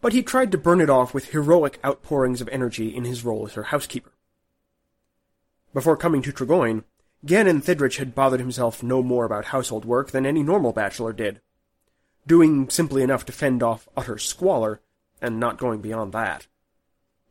[0.00, 3.46] But he tried to burn it off with heroic outpourings of energy in his role
[3.46, 4.12] as her housekeeper.
[5.74, 6.84] Before coming to Triggoin,
[7.24, 11.40] Gannon Thidrich had bothered himself no more about household work than any normal bachelor did,
[12.26, 14.80] doing simply enough to fend off utter squalor,
[15.20, 16.46] and not going beyond that.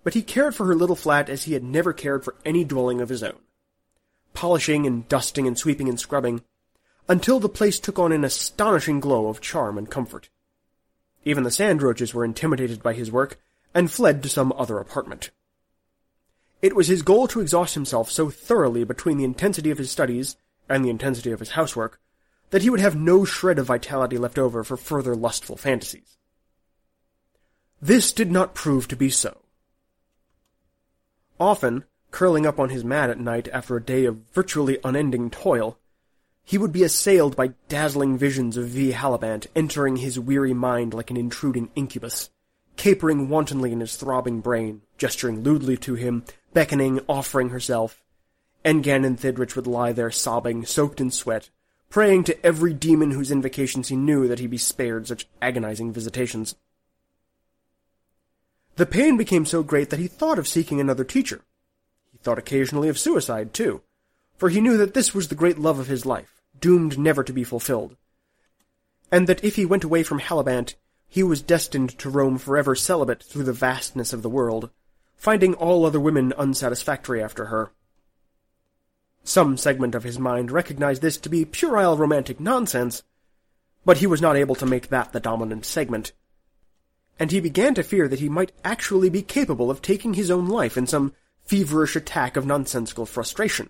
[0.03, 3.01] But he cared for her little flat as he had never cared for any dwelling
[3.01, 3.39] of his own.
[4.33, 6.41] Polishing and dusting and sweeping and scrubbing,
[7.07, 10.29] until the place took on an astonishing glow of charm and comfort.
[11.25, 13.39] Even the sandroaches were intimidated by his work
[13.75, 15.29] and fled to some other apartment.
[16.61, 20.35] It was his goal to exhaust himself so thoroughly between the intensity of his studies
[20.69, 21.99] and the intensity of his housework
[22.51, 26.17] that he would have no shred of vitality left over for further lustful fantasies.
[27.81, 29.41] This did not prove to be so.
[31.39, 35.79] Often, curling up on his mat at night after a day of virtually unending toil,
[36.43, 38.91] he would be assailed by dazzling visions of V.
[38.91, 42.29] Halibant entering his weary mind like an intruding incubus,
[42.75, 46.23] capering wantonly in his throbbing brain, gesturing lewdly to him,
[46.53, 48.03] beckoning, offering herself.
[48.63, 51.49] And Gannon Thidrich would lie there sobbing, soaked in sweat,
[51.89, 56.55] praying to every demon whose invocations he knew that he be spared such agonizing visitations.
[58.75, 61.41] The pain became so great that he thought of seeking another teacher.
[62.11, 63.81] He thought occasionally of suicide, too,
[64.37, 67.33] for he knew that this was the great love of his life, doomed never to
[67.33, 67.95] be fulfilled,
[69.11, 70.75] and that if he went away from Halibant,
[71.07, 74.69] he was destined to roam forever celibate through the vastness of the world,
[75.21, 77.71] finding all other women unsatisfactory after her.
[79.23, 83.03] Some segment of his mind recognized this to be puerile romantic nonsense,
[83.85, 86.11] but he was not able to make that the dominant segment,
[87.19, 90.47] and he began to fear that he might actually be capable of taking his own
[90.47, 91.13] life in some
[91.45, 93.69] feverish attack of nonsensical frustration.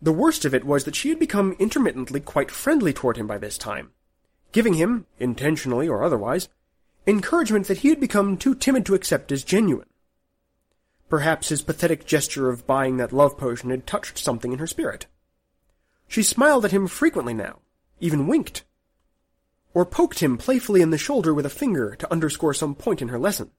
[0.00, 3.36] The worst of it was that she had become intermittently quite friendly toward him by
[3.36, 3.90] this time,
[4.52, 6.48] giving him, intentionally or otherwise,
[7.06, 9.88] encouragement that he had become too timid to accept as genuine.
[11.08, 15.06] Perhaps his pathetic gesture of buying that love potion had touched something in her spirit.
[16.08, 17.60] She smiled at him frequently now,
[18.00, 18.64] even winked,
[19.74, 23.08] or poked him playfully in the shoulder with a finger to underscore some point in
[23.08, 23.50] her lesson.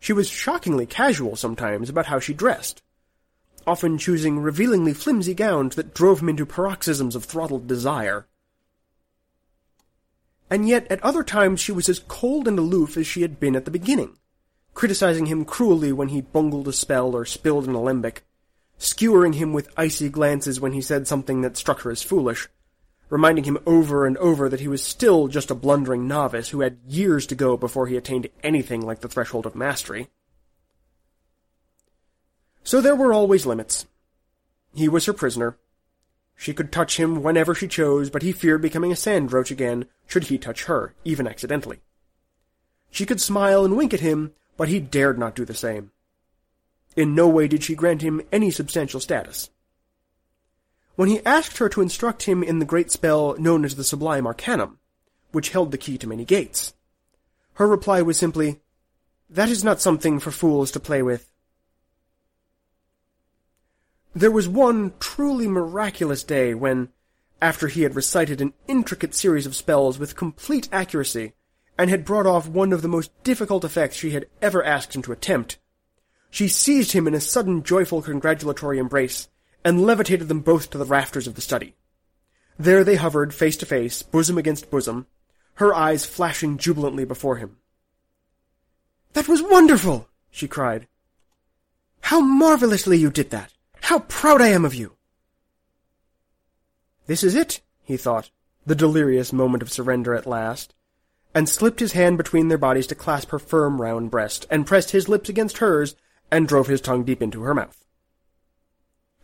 [0.00, 2.82] She was shockingly casual sometimes about how she dressed,
[3.66, 8.26] often choosing revealingly flimsy gowns that drove him into paroxysms of throttled desire.
[10.50, 13.54] And yet at other times she was as cold and aloof as she had been
[13.54, 14.16] at the beginning,
[14.74, 18.24] criticizing him cruelly when he bungled a spell or spilled an alembic,
[18.78, 22.48] skewering him with icy glances when he said something that struck her as foolish,
[23.10, 26.78] reminding him over and over that he was still just a blundering novice who had
[26.86, 30.08] years to go before he attained anything like the threshold of mastery.
[32.62, 33.86] So there were always limits.
[34.74, 35.56] He was her prisoner.
[36.40, 39.86] She could touch him whenever she chose, but he feared becoming a sand roach again
[40.06, 41.80] should he touch her, even accidentally.
[42.92, 45.90] She could smile and wink at him, but he dared not do the same.
[46.94, 49.50] In no way did she grant him any substantial status.
[50.94, 54.26] When he asked her to instruct him in the great spell known as the Sublime
[54.26, 54.78] Arcanum,
[55.32, 56.72] which held the key to many gates,
[57.54, 58.60] her reply was simply,
[59.28, 61.28] That is not something for fools to play with.
[64.14, 66.88] There was one truly miraculous day when,
[67.42, 71.34] after he had recited an intricate series of spells with complete accuracy,
[71.76, 75.02] and had brought off one of the most difficult effects she had ever asked him
[75.02, 75.58] to attempt,
[76.30, 79.28] she seized him in a sudden joyful congratulatory embrace,
[79.64, 81.74] and levitated them both to the rafters of the study.
[82.58, 85.06] There they hovered, face to face, bosom against bosom,
[85.54, 87.58] her eyes flashing jubilantly before him.
[89.12, 90.08] That was wonderful!
[90.30, 90.86] she cried.
[92.02, 93.52] How marvelously you did that!
[93.82, 94.96] How proud I am of you!
[97.06, 98.30] This is it, he thought,
[98.66, 100.74] the delirious moment of surrender at last,
[101.34, 104.90] and slipped his hand between their bodies to clasp her firm round breast, and pressed
[104.90, 105.96] his lips against hers,
[106.30, 107.84] and drove his tongue deep into her mouth.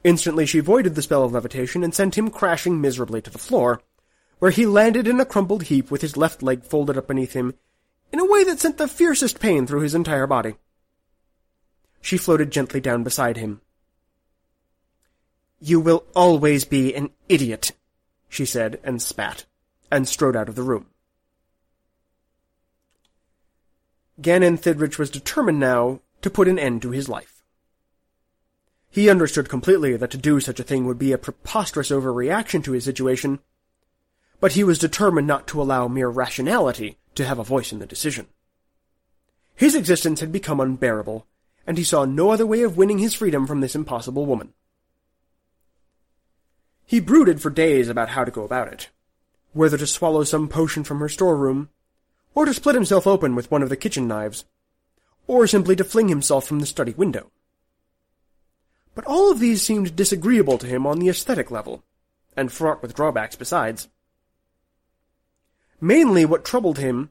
[0.03, 3.83] Instantly she voided the spell of levitation and sent him crashing miserably to the floor,
[4.39, 7.55] where he landed in a crumpled heap with his left leg folded up beneath him,
[8.13, 10.55] in a way that sent the fiercest pain through his entire body.
[12.01, 13.61] She floated gently down beside him.
[15.61, 17.73] You will always be an idiot,
[18.29, 19.45] she said, and spat,
[19.91, 20.87] and strode out of the room.
[24.21, 27.43] Gannon Thidrich was determined now to put an end to his life.
[28.91, 32.73] He understood completely that to do such a thing would be a preposterous overreaction to
[32.73, 33.41] his situation,
[34.39, 37.87] but he was determined not to allow mere rationality to have a voice in the
[37.87, 38.27] decision.
[39.57, 41.27] His existence had become unbearable,
[41.67, 44.53] and he saw no other way of winning his freedom from this impossible woman.
[46.87, 48.91] He brooded for days about how to go about it,
[49.53, 51.71] whether to swallow some potion from her storeroom,
[52.35, 54.45] or to split himself open with one of the kitchen knives,
[55.27, 57.31] or simply to fling himself from the study window.
[58.95, 61.83] But all of these seemed disagreeable to him on the aesthetic level,
[62.37, 63.89] and fraught with drawbacks besides.
[65.81, 67.11] Mainly what troubled him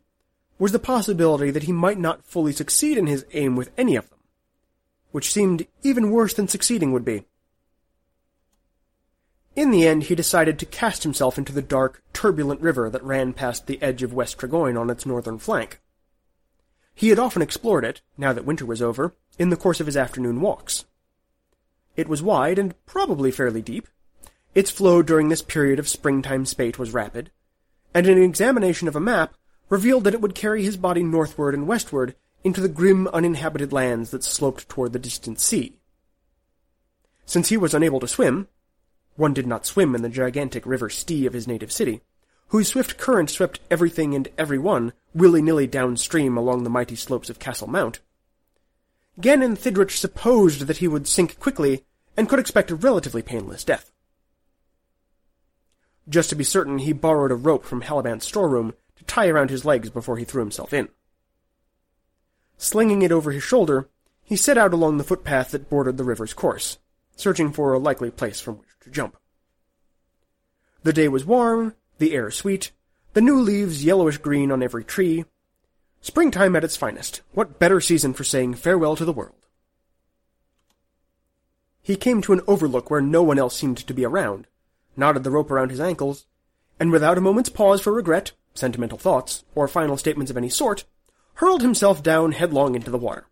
[0.59, 4.09] was the possibility that he might not fully succeed in his aim with any of
[4.09, 4.19] them,
[5.11, 7.25] which seemed even worse than succeeding would be.
[9.55, 13.33] In the end, he decided to cast himself into the dark, turbulent river that ran
[13.33, 15.79] past the edge of West Triggoin on its northern flank.
[16.95, 19.97] He had often explored it, now that winter was over, in the course of his
[19.97, 20.85] afternoon walks.
[21.95, 23.87] It was wide and probably fairly deep.
[24.55, 27.31] Its flow during this period of springtime spate was rapid,
[27.93, 29.35] and an examination of a map
[29.69, 34.11] revealed that it would carry his body northward and westward into the grim uninhabited lands
[34.11, 35.77] that sloped toward the distant sea.
[37.25, 38.47] Since he was unable to swim,
[39.15, 42.01] one did not swim in the gigantic river Stee of his native city,
[42.47, 47.67] whose swift current swept everything and everyone willy-nilly downstream along the mighty slopes of Castle
[47.67, 47.99] Mount.
[49.19, 51.83] Gannon Thidrich supposed that he would sink quickly
[52.17, 53.91] and could expect a relatively painless death.
[56.09, 59.65] Just to be certain, he borrowed a rope from Halibant's storeroom to tie around his
[59.65, 60.89] legs before he threw himself in.
[62.57, 63.89] Slinging it over his shoulder,
[64.23, 66.77] he set out along the footpath that bordered the river's course,
[67.15, 69.17] searching for a likely place from which to jump.
[70.83, 72.71] The day was warm, the air sweet,
[73.13, 75.25] the new leaves yellowish green on every tree,
[76.03, 77.21] Springtime at its finest.
[77.31, 79.47] What better season for saying farewell to the world?
[81.81, 84.45] He came to an overlook where no one else seemed to be around,
[84.97, 86.25] knotted the rope around his ankles,
[86.77, 90.83] and without a moment's pause for regret, sentimental thoughts, or final statements of any sort,
[91.35, 93.25] hurled himself down headlong into the water.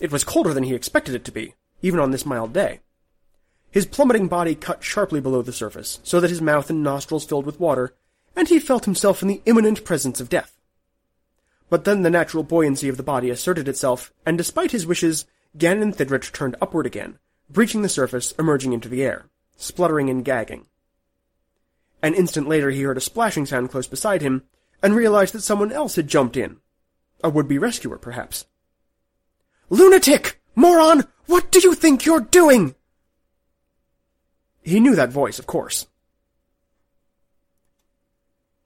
[0.00, 1.52] It was colder than he expected it to be,
[1.82, 2.80] even on this mild day.
[3.76, 7.44] His plummeting body cut sharply below the surface, so that his mouth and nostrils filled
[7.44, 7.94] with water,
[8.34, 10.58] and he felt himself in the imminent presence of death.
[11.68, 15.26] But then the natural buoyancy of the body asserted itself, and despite his wishes,
[15.58, 17.18] Gannon Thidrich turned upward again,
[17.50, 19.26] breaching the surface, emerging into the air,
[19.58, 20.64] spluttering and gagging.
[22.02, 24.44] An instant later he heard a splashing sound close beside him,
[24.82, 26.60] and realized that someone else had jumped in.
[27.22, 28.46] A would-be rescuer, perhaps.
[29.68, 30.40] Lunatic!
[30.54, 31.04] Moron!
[31.26, 32.74] What do you think you're doing?
[34.66, 35.86] He knew that voice, of course.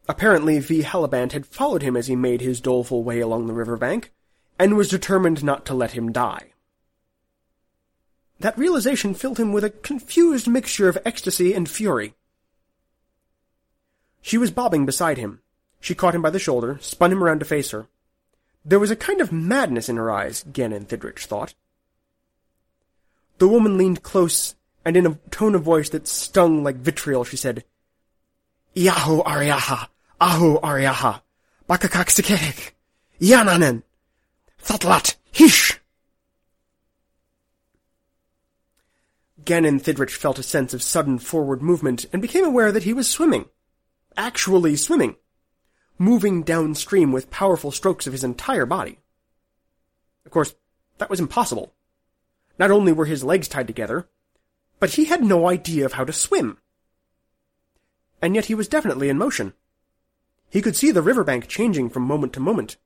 [0.08, 0.80] Apparently, V.
[0.80, 4.10] Halibant had followed him as he made his doleful way along the river bank,
[4.58, 6.54] and was determined not to let him die.
[8.38, 12.14] That realization filled him with a confused mixture of ecstasy and fury.
[14.22, 15.42] She was bobbing beside him.
[15.80, 17.88] She caught him by the shoulder, spun him around to face her.
[18.64, 21.52] There was a kind of madness in her eyes, Gannon Thidrich thought.
[23.36, 24.54] The woman leaned close,
[24.84, 27.64] and in a tone of voice that stung like vitriol, she said,
[28.74, 29.88] Yahu Ariaha,
[30.20, 31.22] Ahu Ariaha,
[31.68, 32.72] Bakakaksikek,
[33.20, 33.82] Yananen,
[34.62, 35.80] Thatlat, Hish!
[39.44, 43.08] Gannon Thidrich felt a sense of sudden forward movement and became aware that he was
[43.08, 43.46] swimming.
[44.16, 45.16] Actually swimming.
[45.98, 48.98] Moving downstream with powerful strokes of his entire body.
[50.24, 50.54] Of course,
[50.98, 51.72] that was impossible.
[52.58, 54.06] Not only were his legs tied together,
[54.80, 56.58] but he had no idea of how to swim.
[58.20, 59.52] And yet he was definitely in motion.
[60.48, 62.76] He could see the riverbank changing from moment to moment,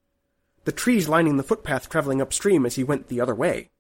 [0.65, 3.71] the trees lining the footpath traveling upstream as he went the other way.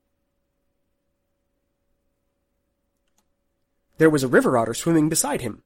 [3.98, 5.62] There was a river otter swimming beside him.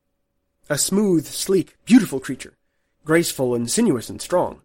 [0.69, 2.55] A smooth, sleek, beautiful creature,
[3.05, 4.63] graceful and sinuous and strong.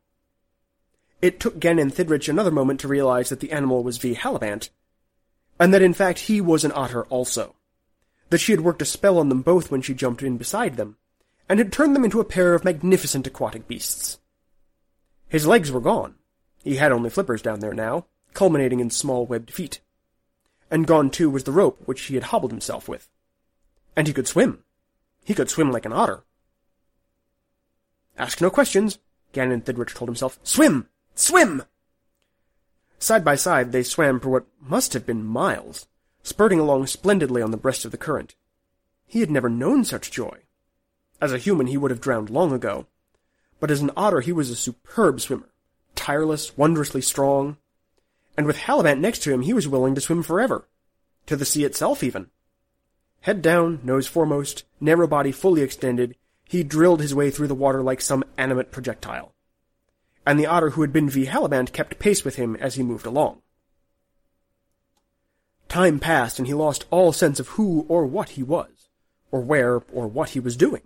[1.22, 4.16] It took Gannon Thidrich another moment to realize that the animal was V.
[4.16, 4.70] Halibant,
[5.60, 7.56] and that in fact he was an otter also.
[8.34, 10.98] That she had worked a spell on them both when she jumped in beside them,
[11.48, 14.18] and had turned them into a pair of magnificent aquatic beasts.
[15.30, 16.16] His legs were gone.
[16.64, 19.82] He had only flippers down there now, culminating in small webbed feet.
[20.72, 23.08] And gone too was the rope which he had hobbled himself with.
[23.96, 24.64] And he could swim.
[25.24, 26.24] He could swim like an otter.
[28.18, 28.98] Ask no questions,
[29.32, 30.40] Gannon Thidrich told himself.
[30.42, 30.88] Swim!
[31.14, 31.62] Swim!
[32.98, 35.86] Side by side, they swam for what must have been miles,
[36.24, 38.36] spurting along splendidly on the breast of the current.
[39.06, 40.40] He had never known such joy.
[41.22, 42.88] As a human, he would have drowned long ago.
[43.60, 45.50] But as an otter, he was a superb swimmer,
[45.96, 47.58] tireless, wondrously strong.
[48.36, 50.68] And with Halibant next to him, he was willing to swim forever.
[51.28, 52.30] To the sea itself, even.
[53.22, 56.16] Head down, nose foremost, narrow body fully extended,
[56.46, 59.34] he drilled his way through the water like some animate projectile.
[60.26, 61.26] And the otter who had been V.
[61.26, 63.42] Halibant kept pace with him as he moved along.
[65.74, 68.90] Time passed, and he lost all sense of who or what he was,
[69.32, 70.84] or where or what he was doing.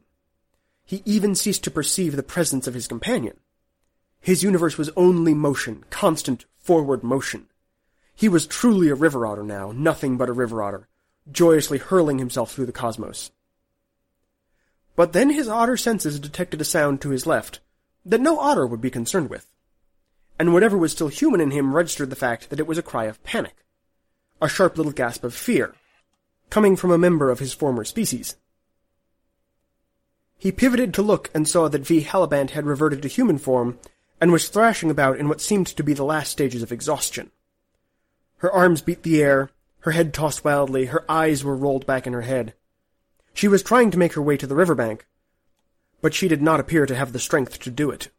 [0.85, 3.37] He even ceased to perceive the presence of his companion.
[4.21, 7.47] His universe was only motion, constant forward motion.
[8.15, 10.87] He was truly a river otter now, nothing but a river otter,
[11.29, 13.31] joyously hurling himself through the cosmos.
[14.95, 17.59] But then his otter senses detected a sound to his left
[18.05, 19.51] that no otter would be concerned with.
[20.39, 23.03] And whatever was still human in him registered the fact that it was a cry
[23.03, 23.65] of panic.
[24.41, 25.73] A sharp little gasp of fear.
[26.49, 28.35] Coming from a member of his former species.
[30.37, 32.01] He pivoted to look and saw that V.
[32.01, 33.79] Halibant had reverted to human form
[34.21, 37.31] and was thrashing about in what seemed to be the last stages of exhaustion.
[38.37, 42.13] Her arms beat the air, her head tossed wildly, her eyes were rolled back in
[42.13, 42.53] her head.
[43.33, 45.05] She was trying to make her way to the river bank,
[46.01, 48.09] but she did not appear to have the strength to do it.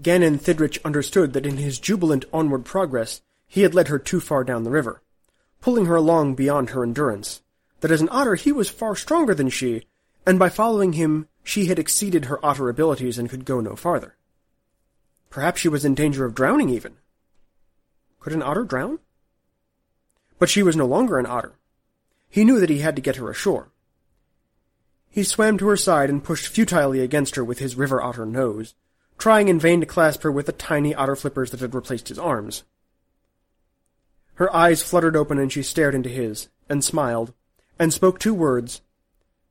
[0.00, 3.20] Gannon Thidrich understood that in his jubilant onward progress
[3.54, 5.00] he had led her too far down the river,
[5.60, 7.40] pulling her along beyond her endurance,
[7.82, 9.86] that as an otter he was far stronger than she,
[10.26, 14.16] and by following him she had exceeded her otter abilities and could go no farther.
[15.30, 16.96] Perhaps she was in danger of drowning even.
[18.18, 18.98] Could an otter drown?
[20.40, 21.52] But she was no longer an otter.
[22.28, 23.68] He knew that he had to get her ashore.
[25.08, 28.74] He swam to her side and pushed futilely against her with his river otter nose,
[29.16, 32.18] trying in vain to clasp her with the tiny otter flippers that had replaced his
[32.18, 32.64] arms.
[34.34, 37.32] Her eyes fluttered open and she stared into his, and smiled,
[37.78, 38.80] and spoke two words,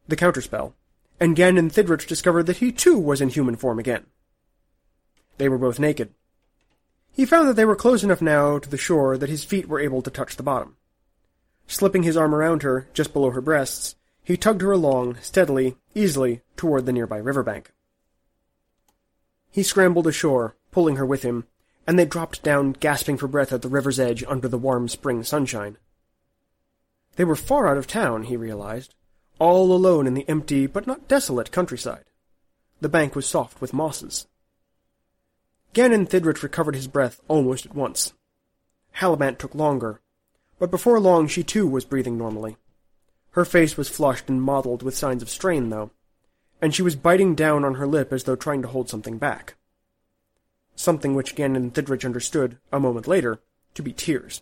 [0.07, 0.73] the counterspell,
[1.19, 4.05] and Gannon Thidrich discovered that he too was in human form again.
[5.37, 6.13] They were both naked.
[7.13, 9.79] He found that they were close enough now to the shore that his feet were
[9.79, 10.75] able to touch the bottom.
[11.67, 16.41] Slipping his arm around her, just below her breasts, he tugged her along, steadily, easily,
[16.57, 17.71] toward the nearby riverbank.
[19.51, 21.45] He scrambled ashore, pulling her with him,
[21.85, 25.23] and they dropped down gasping for breath at the river's edge under the warm spring
[25.23, 25.77] sunshine.
[27.15, 28.95] They were far out of town, he realized,
[29.39, 32.05] all alone in the empty but not desolate countryside.
[32.81, 34.27] The bank was soft with mosses.
[35.73, 38.13] Gannon Thidrich recovered his breath almost at once.
[38.91, 40.01] Halibant took longer,
[40.59, 42.57] but before long she too was breathing normally.
[43.31, 45.89] Her face was flushed and mottled with signs of strain, though,
[46.61, 49.55] and she was biting down on her lip as though trying to hold something back.
[50.75, 53.39] Something which Gannon Thidrich understood, a moment later,
[53.75, 54.41] to be tears.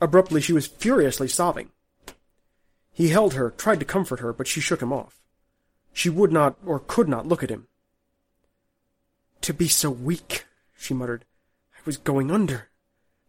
[0.00, 1.70] Abruptly she was furiously sobbing.
[2.92, 5.20] He held her, tried to comfort her, but she shook him off.
[5.92, 7.66] She would not or could not look at him.
[9.42, 11.24] To be so weak, she muttered.
[11.76, 12.68] I was going under.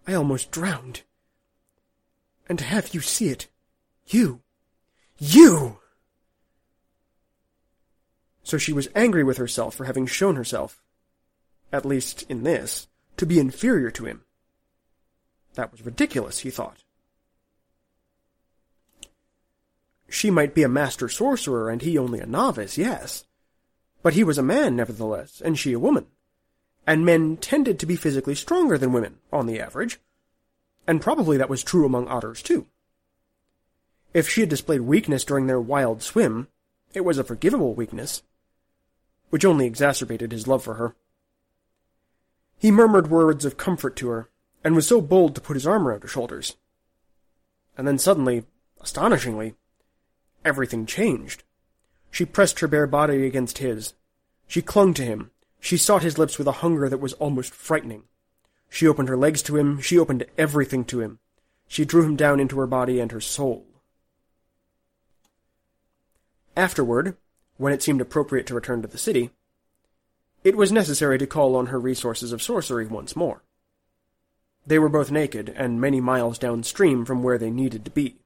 [0.07, 1.01] I almost drowned.
[2.47, 3.47] And to have you see it.
[4.07, 4.41] You.
[5.17, 5.79] You!
[8.43, 10.79] So she was angry with herself for having shown herself,
[11.71, 12.87] at least in this,
[13.17, 14.23] to be inferior to him.
[15.55, 16.83] That was ridiculous, he thought.
[20.09, 23.25] She might be a master sorcerer and he only a novice, yes.
[24.01, 26.05] But he was a man, nevertheless, and she a woman.
[26.85, 29.99] And men tended to be physically stronger than women, on the average.
[30.87, 32.67] And probably that was true among otters, too.
[34.13, 36.47] If she had displayed weakness during their wild swim,
[36.93, 38.21] it was a forgivable weakness,
[39.29, 40.95] which only exacerbated his love for her.
[42.57, 44.29] He murmured words of comfort to her,
[44.63, 46.55] and was so bold to put his arm around her shoulders.
[47.77, 48.45] And then suddenly,
[48.81, 49.55] astonishingly,
[50.43, 51.43] everything changed.
[52.09, 53.93] She pressed her bare body against his.
[54.47, 55.31] She clung to him.
[55.59, 58.03] She sought his lips with a hunger that was almost frightening.
[58.69, 59.81] She opened her legs to him.
[59.81, 61.19] She opened everything to him.
[61.67, 63.65] She drew him down into her body and her soul.
[66.55, 67.17] Afterward,
[67.57, 69.31] when it seemed appropriate to return to the city,
[70.45, 73.41] it was necessary to call on her resources of sorcery once more.
[74.67, 78.19] They were both naked, and many miles downstream from where they needed to be.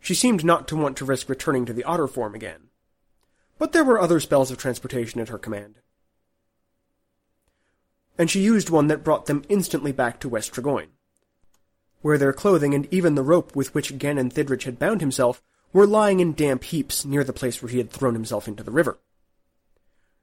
[0.00, 2.70] She seemed not to want to risk returning to the otter form again,
[3.58, 5.74] but there were other spells of transportation at her command.
[8.16, 10.88] And she used one that brought them instantly back to West Triggoin,
[12.00, 15.42] where their clothing and even the rope with which Gannon Thidrich had bound himself
[15.74, 18.70] were lying in damp heaps near the place where he had thrown himself into the
[18.70, 18.98] river.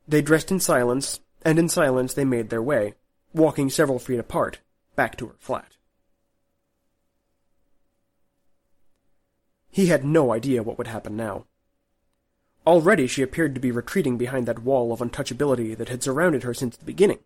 [0.07, 2.95] They dressed in silence, and in silence they made their way,
[3.33, 4.59] walking several feet apart,
[4.95, 5.77] back to her flat.
[9.69, 11.45] He had no idea what would happen now.
[12.65, 16.53] Already she appeared to be retreating behind that wall of untouchability that had surrounded her
[16.53, 17.19] since the beginning.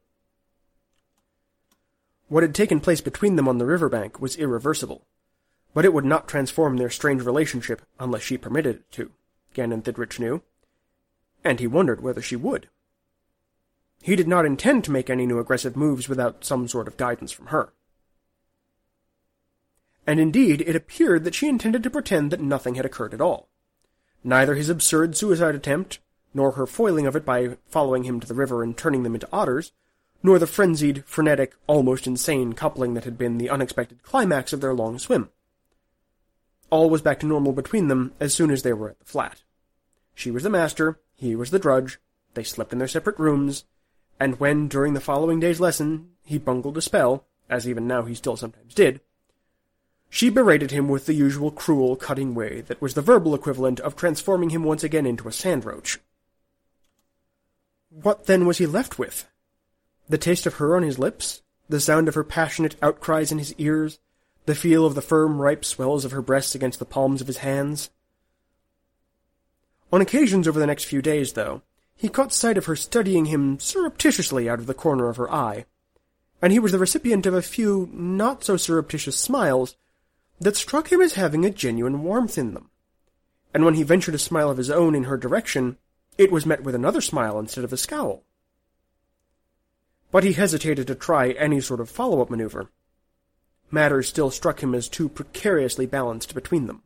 [2.29, 5.05] What had taken place between them on the river bank was irreversible,
[5.73, 9.11] but it would not transform their strange relationship unless she permitted it to,
[9.53, 10.41] Gannon Thidrich knew,
[11.47, 12.69] and he wondered whether she would.
[14.01, 17.31] He did not intend to make any new aggressive moves without some sort of guidance
[17.31, 17.73] from her.
[20.05, 23.49] And indeed, it appeared that she intended to pretend that nothing had occurred at all.
[24.23, 25.99] Neither his absurd suicide attempt,
[26.33, 29.27] nor her foiling of it by following him to the river and turning them into
[29.31, 29.71] otters,
[30.23, 34.73] nor the frenzied, frenetic, almost insane coupling that had been the unexpected climax of their
[34.73, 35.29] long swim.
[36.69, 39.43] All was back to normal between them as soon as they were at the flat.
[40.15, 41.99] She was the master, he was the drudge,
[42.33, 43.65] they slept in their separate rooms,
[44.19, 48.15] and when, during the following day's lesson, he bungled a spell, as even now he
[48.15, 49.01] still sometimes did,
[50.09, 53.95] she berated him with the usual cruel, cutting way that was the verbal equivalent of
[53.95, 55.99] transforming him once again into a sandroach.
[57.89, 59.27] What then was he left with?
[60.07, 61.41] The taste of her on his lips?
[61.69, 63.99] The sound of her passionate outcries in his ears?
[64.45, 67.37] The feel of the firm, ripe swells of her breasts against the palms of his
[67.37, 67.89] hands?
[69.91, 71.61] On occasions over the next few days, though,
[71.95, 75.65] he caught sight of her studying him surreptitiously out of the corner of her eye,
[76.41, 79.75] and he was the recipient of a few not so surreptitious smiles
[80.39, 82.69] that struck him as having a genuine warmth in them.
[83.53, 85.77] And when he ventured a smile of his own in her direction,
[86.17, 88.23] it was met with another smile instead of a scowl.
[90.11, 92.69] But he hesitated to try any sort of follow-up maneuver.
[93.71, 96.83] Matters still struck him as too precariously balanced between them.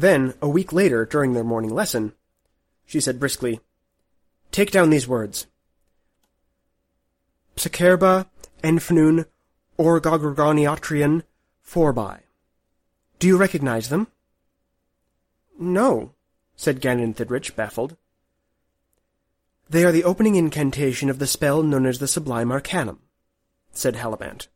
[0.00, 2.12] Then, a week later, during their morning lesson,
[2.84, 3.60] she said briskly,
[4.52, 5.46] Take down these words.
[7.56, 8.26] Psakerba,
[8.62, 9.24] Enfnun,
[9.78, 11.22] Orgogorgoniotrian,
[11.66, 12.18] Forby.
[13.18, 14.08] Do you recognize them?
[15.58, 16.12] No,
[16.56, 17.96] said Gannon Thidrich, baffled.
[19.70, 22.98] They are the opening incantation of the spell known as the Sublime Arcanum,
[23.72, 24.48] said Halibant.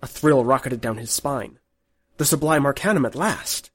[0.00, 1.58] A thrill rocketed down his spine.
[2.16, 3.71] The Sublime Arcanum at last!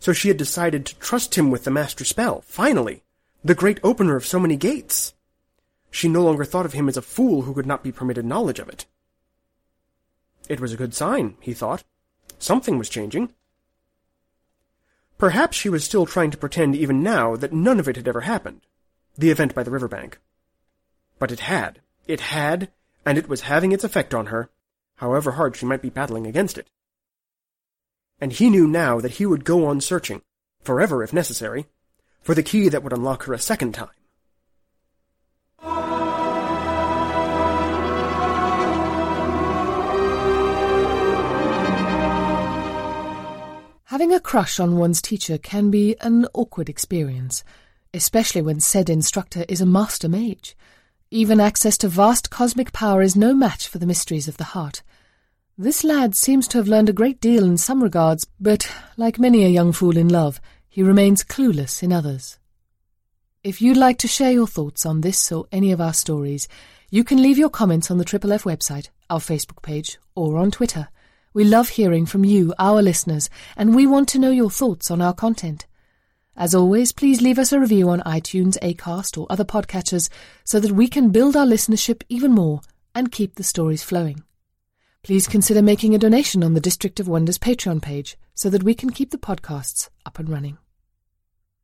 [0.00, 3.02] So she had decided to trust him with the master spell, finally!
[3.44, 5.14] The great opener of so many gates!
[5.90, 8.58] She no longer thought of him as a fool who could not be permitted knowledge
[8.58, 8.86] of it.
[10.48, 11.84] It was a good sign, he thought.
[12.38, 13.32] Something was changing.
[15.18, 18.22] Perhaps she was still trying to pretend even now that none of it had ever
[18.22, 18.62] happened.
[19.18, 20.18] The event by the riverbank.
[21.18, 21.82] But it had.
[22.06, 22.70] It had,
[23.04, 24.48] and it was having its effect on her,
[24.96, 26.70] however hard she might be battling against it.
[28.20, 30.22] And he knew now that he would go on searching,
[30.62, 31.66] forever if necessary,
[32.20, 33.88] for the key that would unlock her a second time.
[43.84, 47.42] Having a crush on one's teacher can be an awkward experience,
[47.92, 50.56] especially when said instructor is a master mage.
[51.10, 54.82] Even access to vast cosmic power is no match for the mysteries of the heart.
[55.62, 59.44] This lad seems to have learned a great deal in some regards, but, like many
[59.44, 60.40] a young fool in love,
[60.70, 62.38] he remains clueless in others.
[63.44, 66.48] If you'd like to share your thoughts on this or any of our stories,
[66.88, 70.50] you can leave your comments on the Triple F website, our Facebook page, or on
[70.50, 70.88] Twitter.
[71.34, 75.02] We love hearing from you, our listeners, and we want to know your thoughts on
[75.02, 75.66] our content.
[76.38, 80.08] As always, please leave us a review on iTunes, Acast, or other podcatchers
[80.42, 82.62] so that we can build our listenership even more
[82.94, 84.24] and keep the stories flowing.
[85.02, 88.74] Please consider making a donation on the District of Wonders Patreon page so that we
[88.74, 90.58] can keep the podcasts up and running.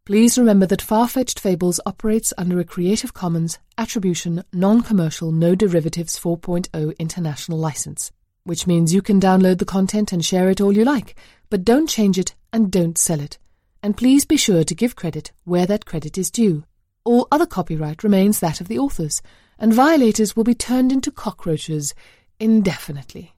[0.05, 6.99] Please remember that Far-Fetched Fables operates under a Creative Commons Attribution Non-Commercial No Derivatives 4.0
[6.99, 8.13] International License
[8.47, 11.17] which means you can download the content and share it all you like,
[11.51, 13.39] but don't change it and don't sell it.
[13.83, 16.65] And please be sure to give credit where that credit is due.
[17.05, 19.21] All other copyright remains that of the authors,
[19.59, 21.93] and violators will be turned into cockroaches
[22.39, 23.35] indefinitely.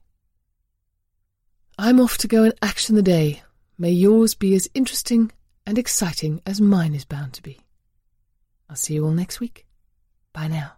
[1.77, 3.41] I'm off to go and action the day.
[3.77, 5.31] May yours be as interesting
[5.65, 7.59] and exciting as mine is bound to be.
[8.69, 9.65] I'll see you all next week.
[10.33, 10.73] Bye now.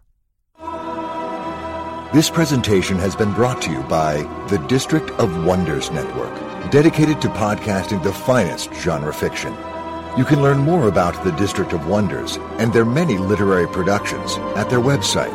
[2.12, 4.18] This presentation has been brought to you by
[4.48, 6.32] the District of Wonders Network,
[6.70, 9.52] dedicated to podcasting the finest genre fiction.
[10.18, 14.68] You can learn more about the District of Wonders and their many literary productions at
[14.68, 15.34] their website,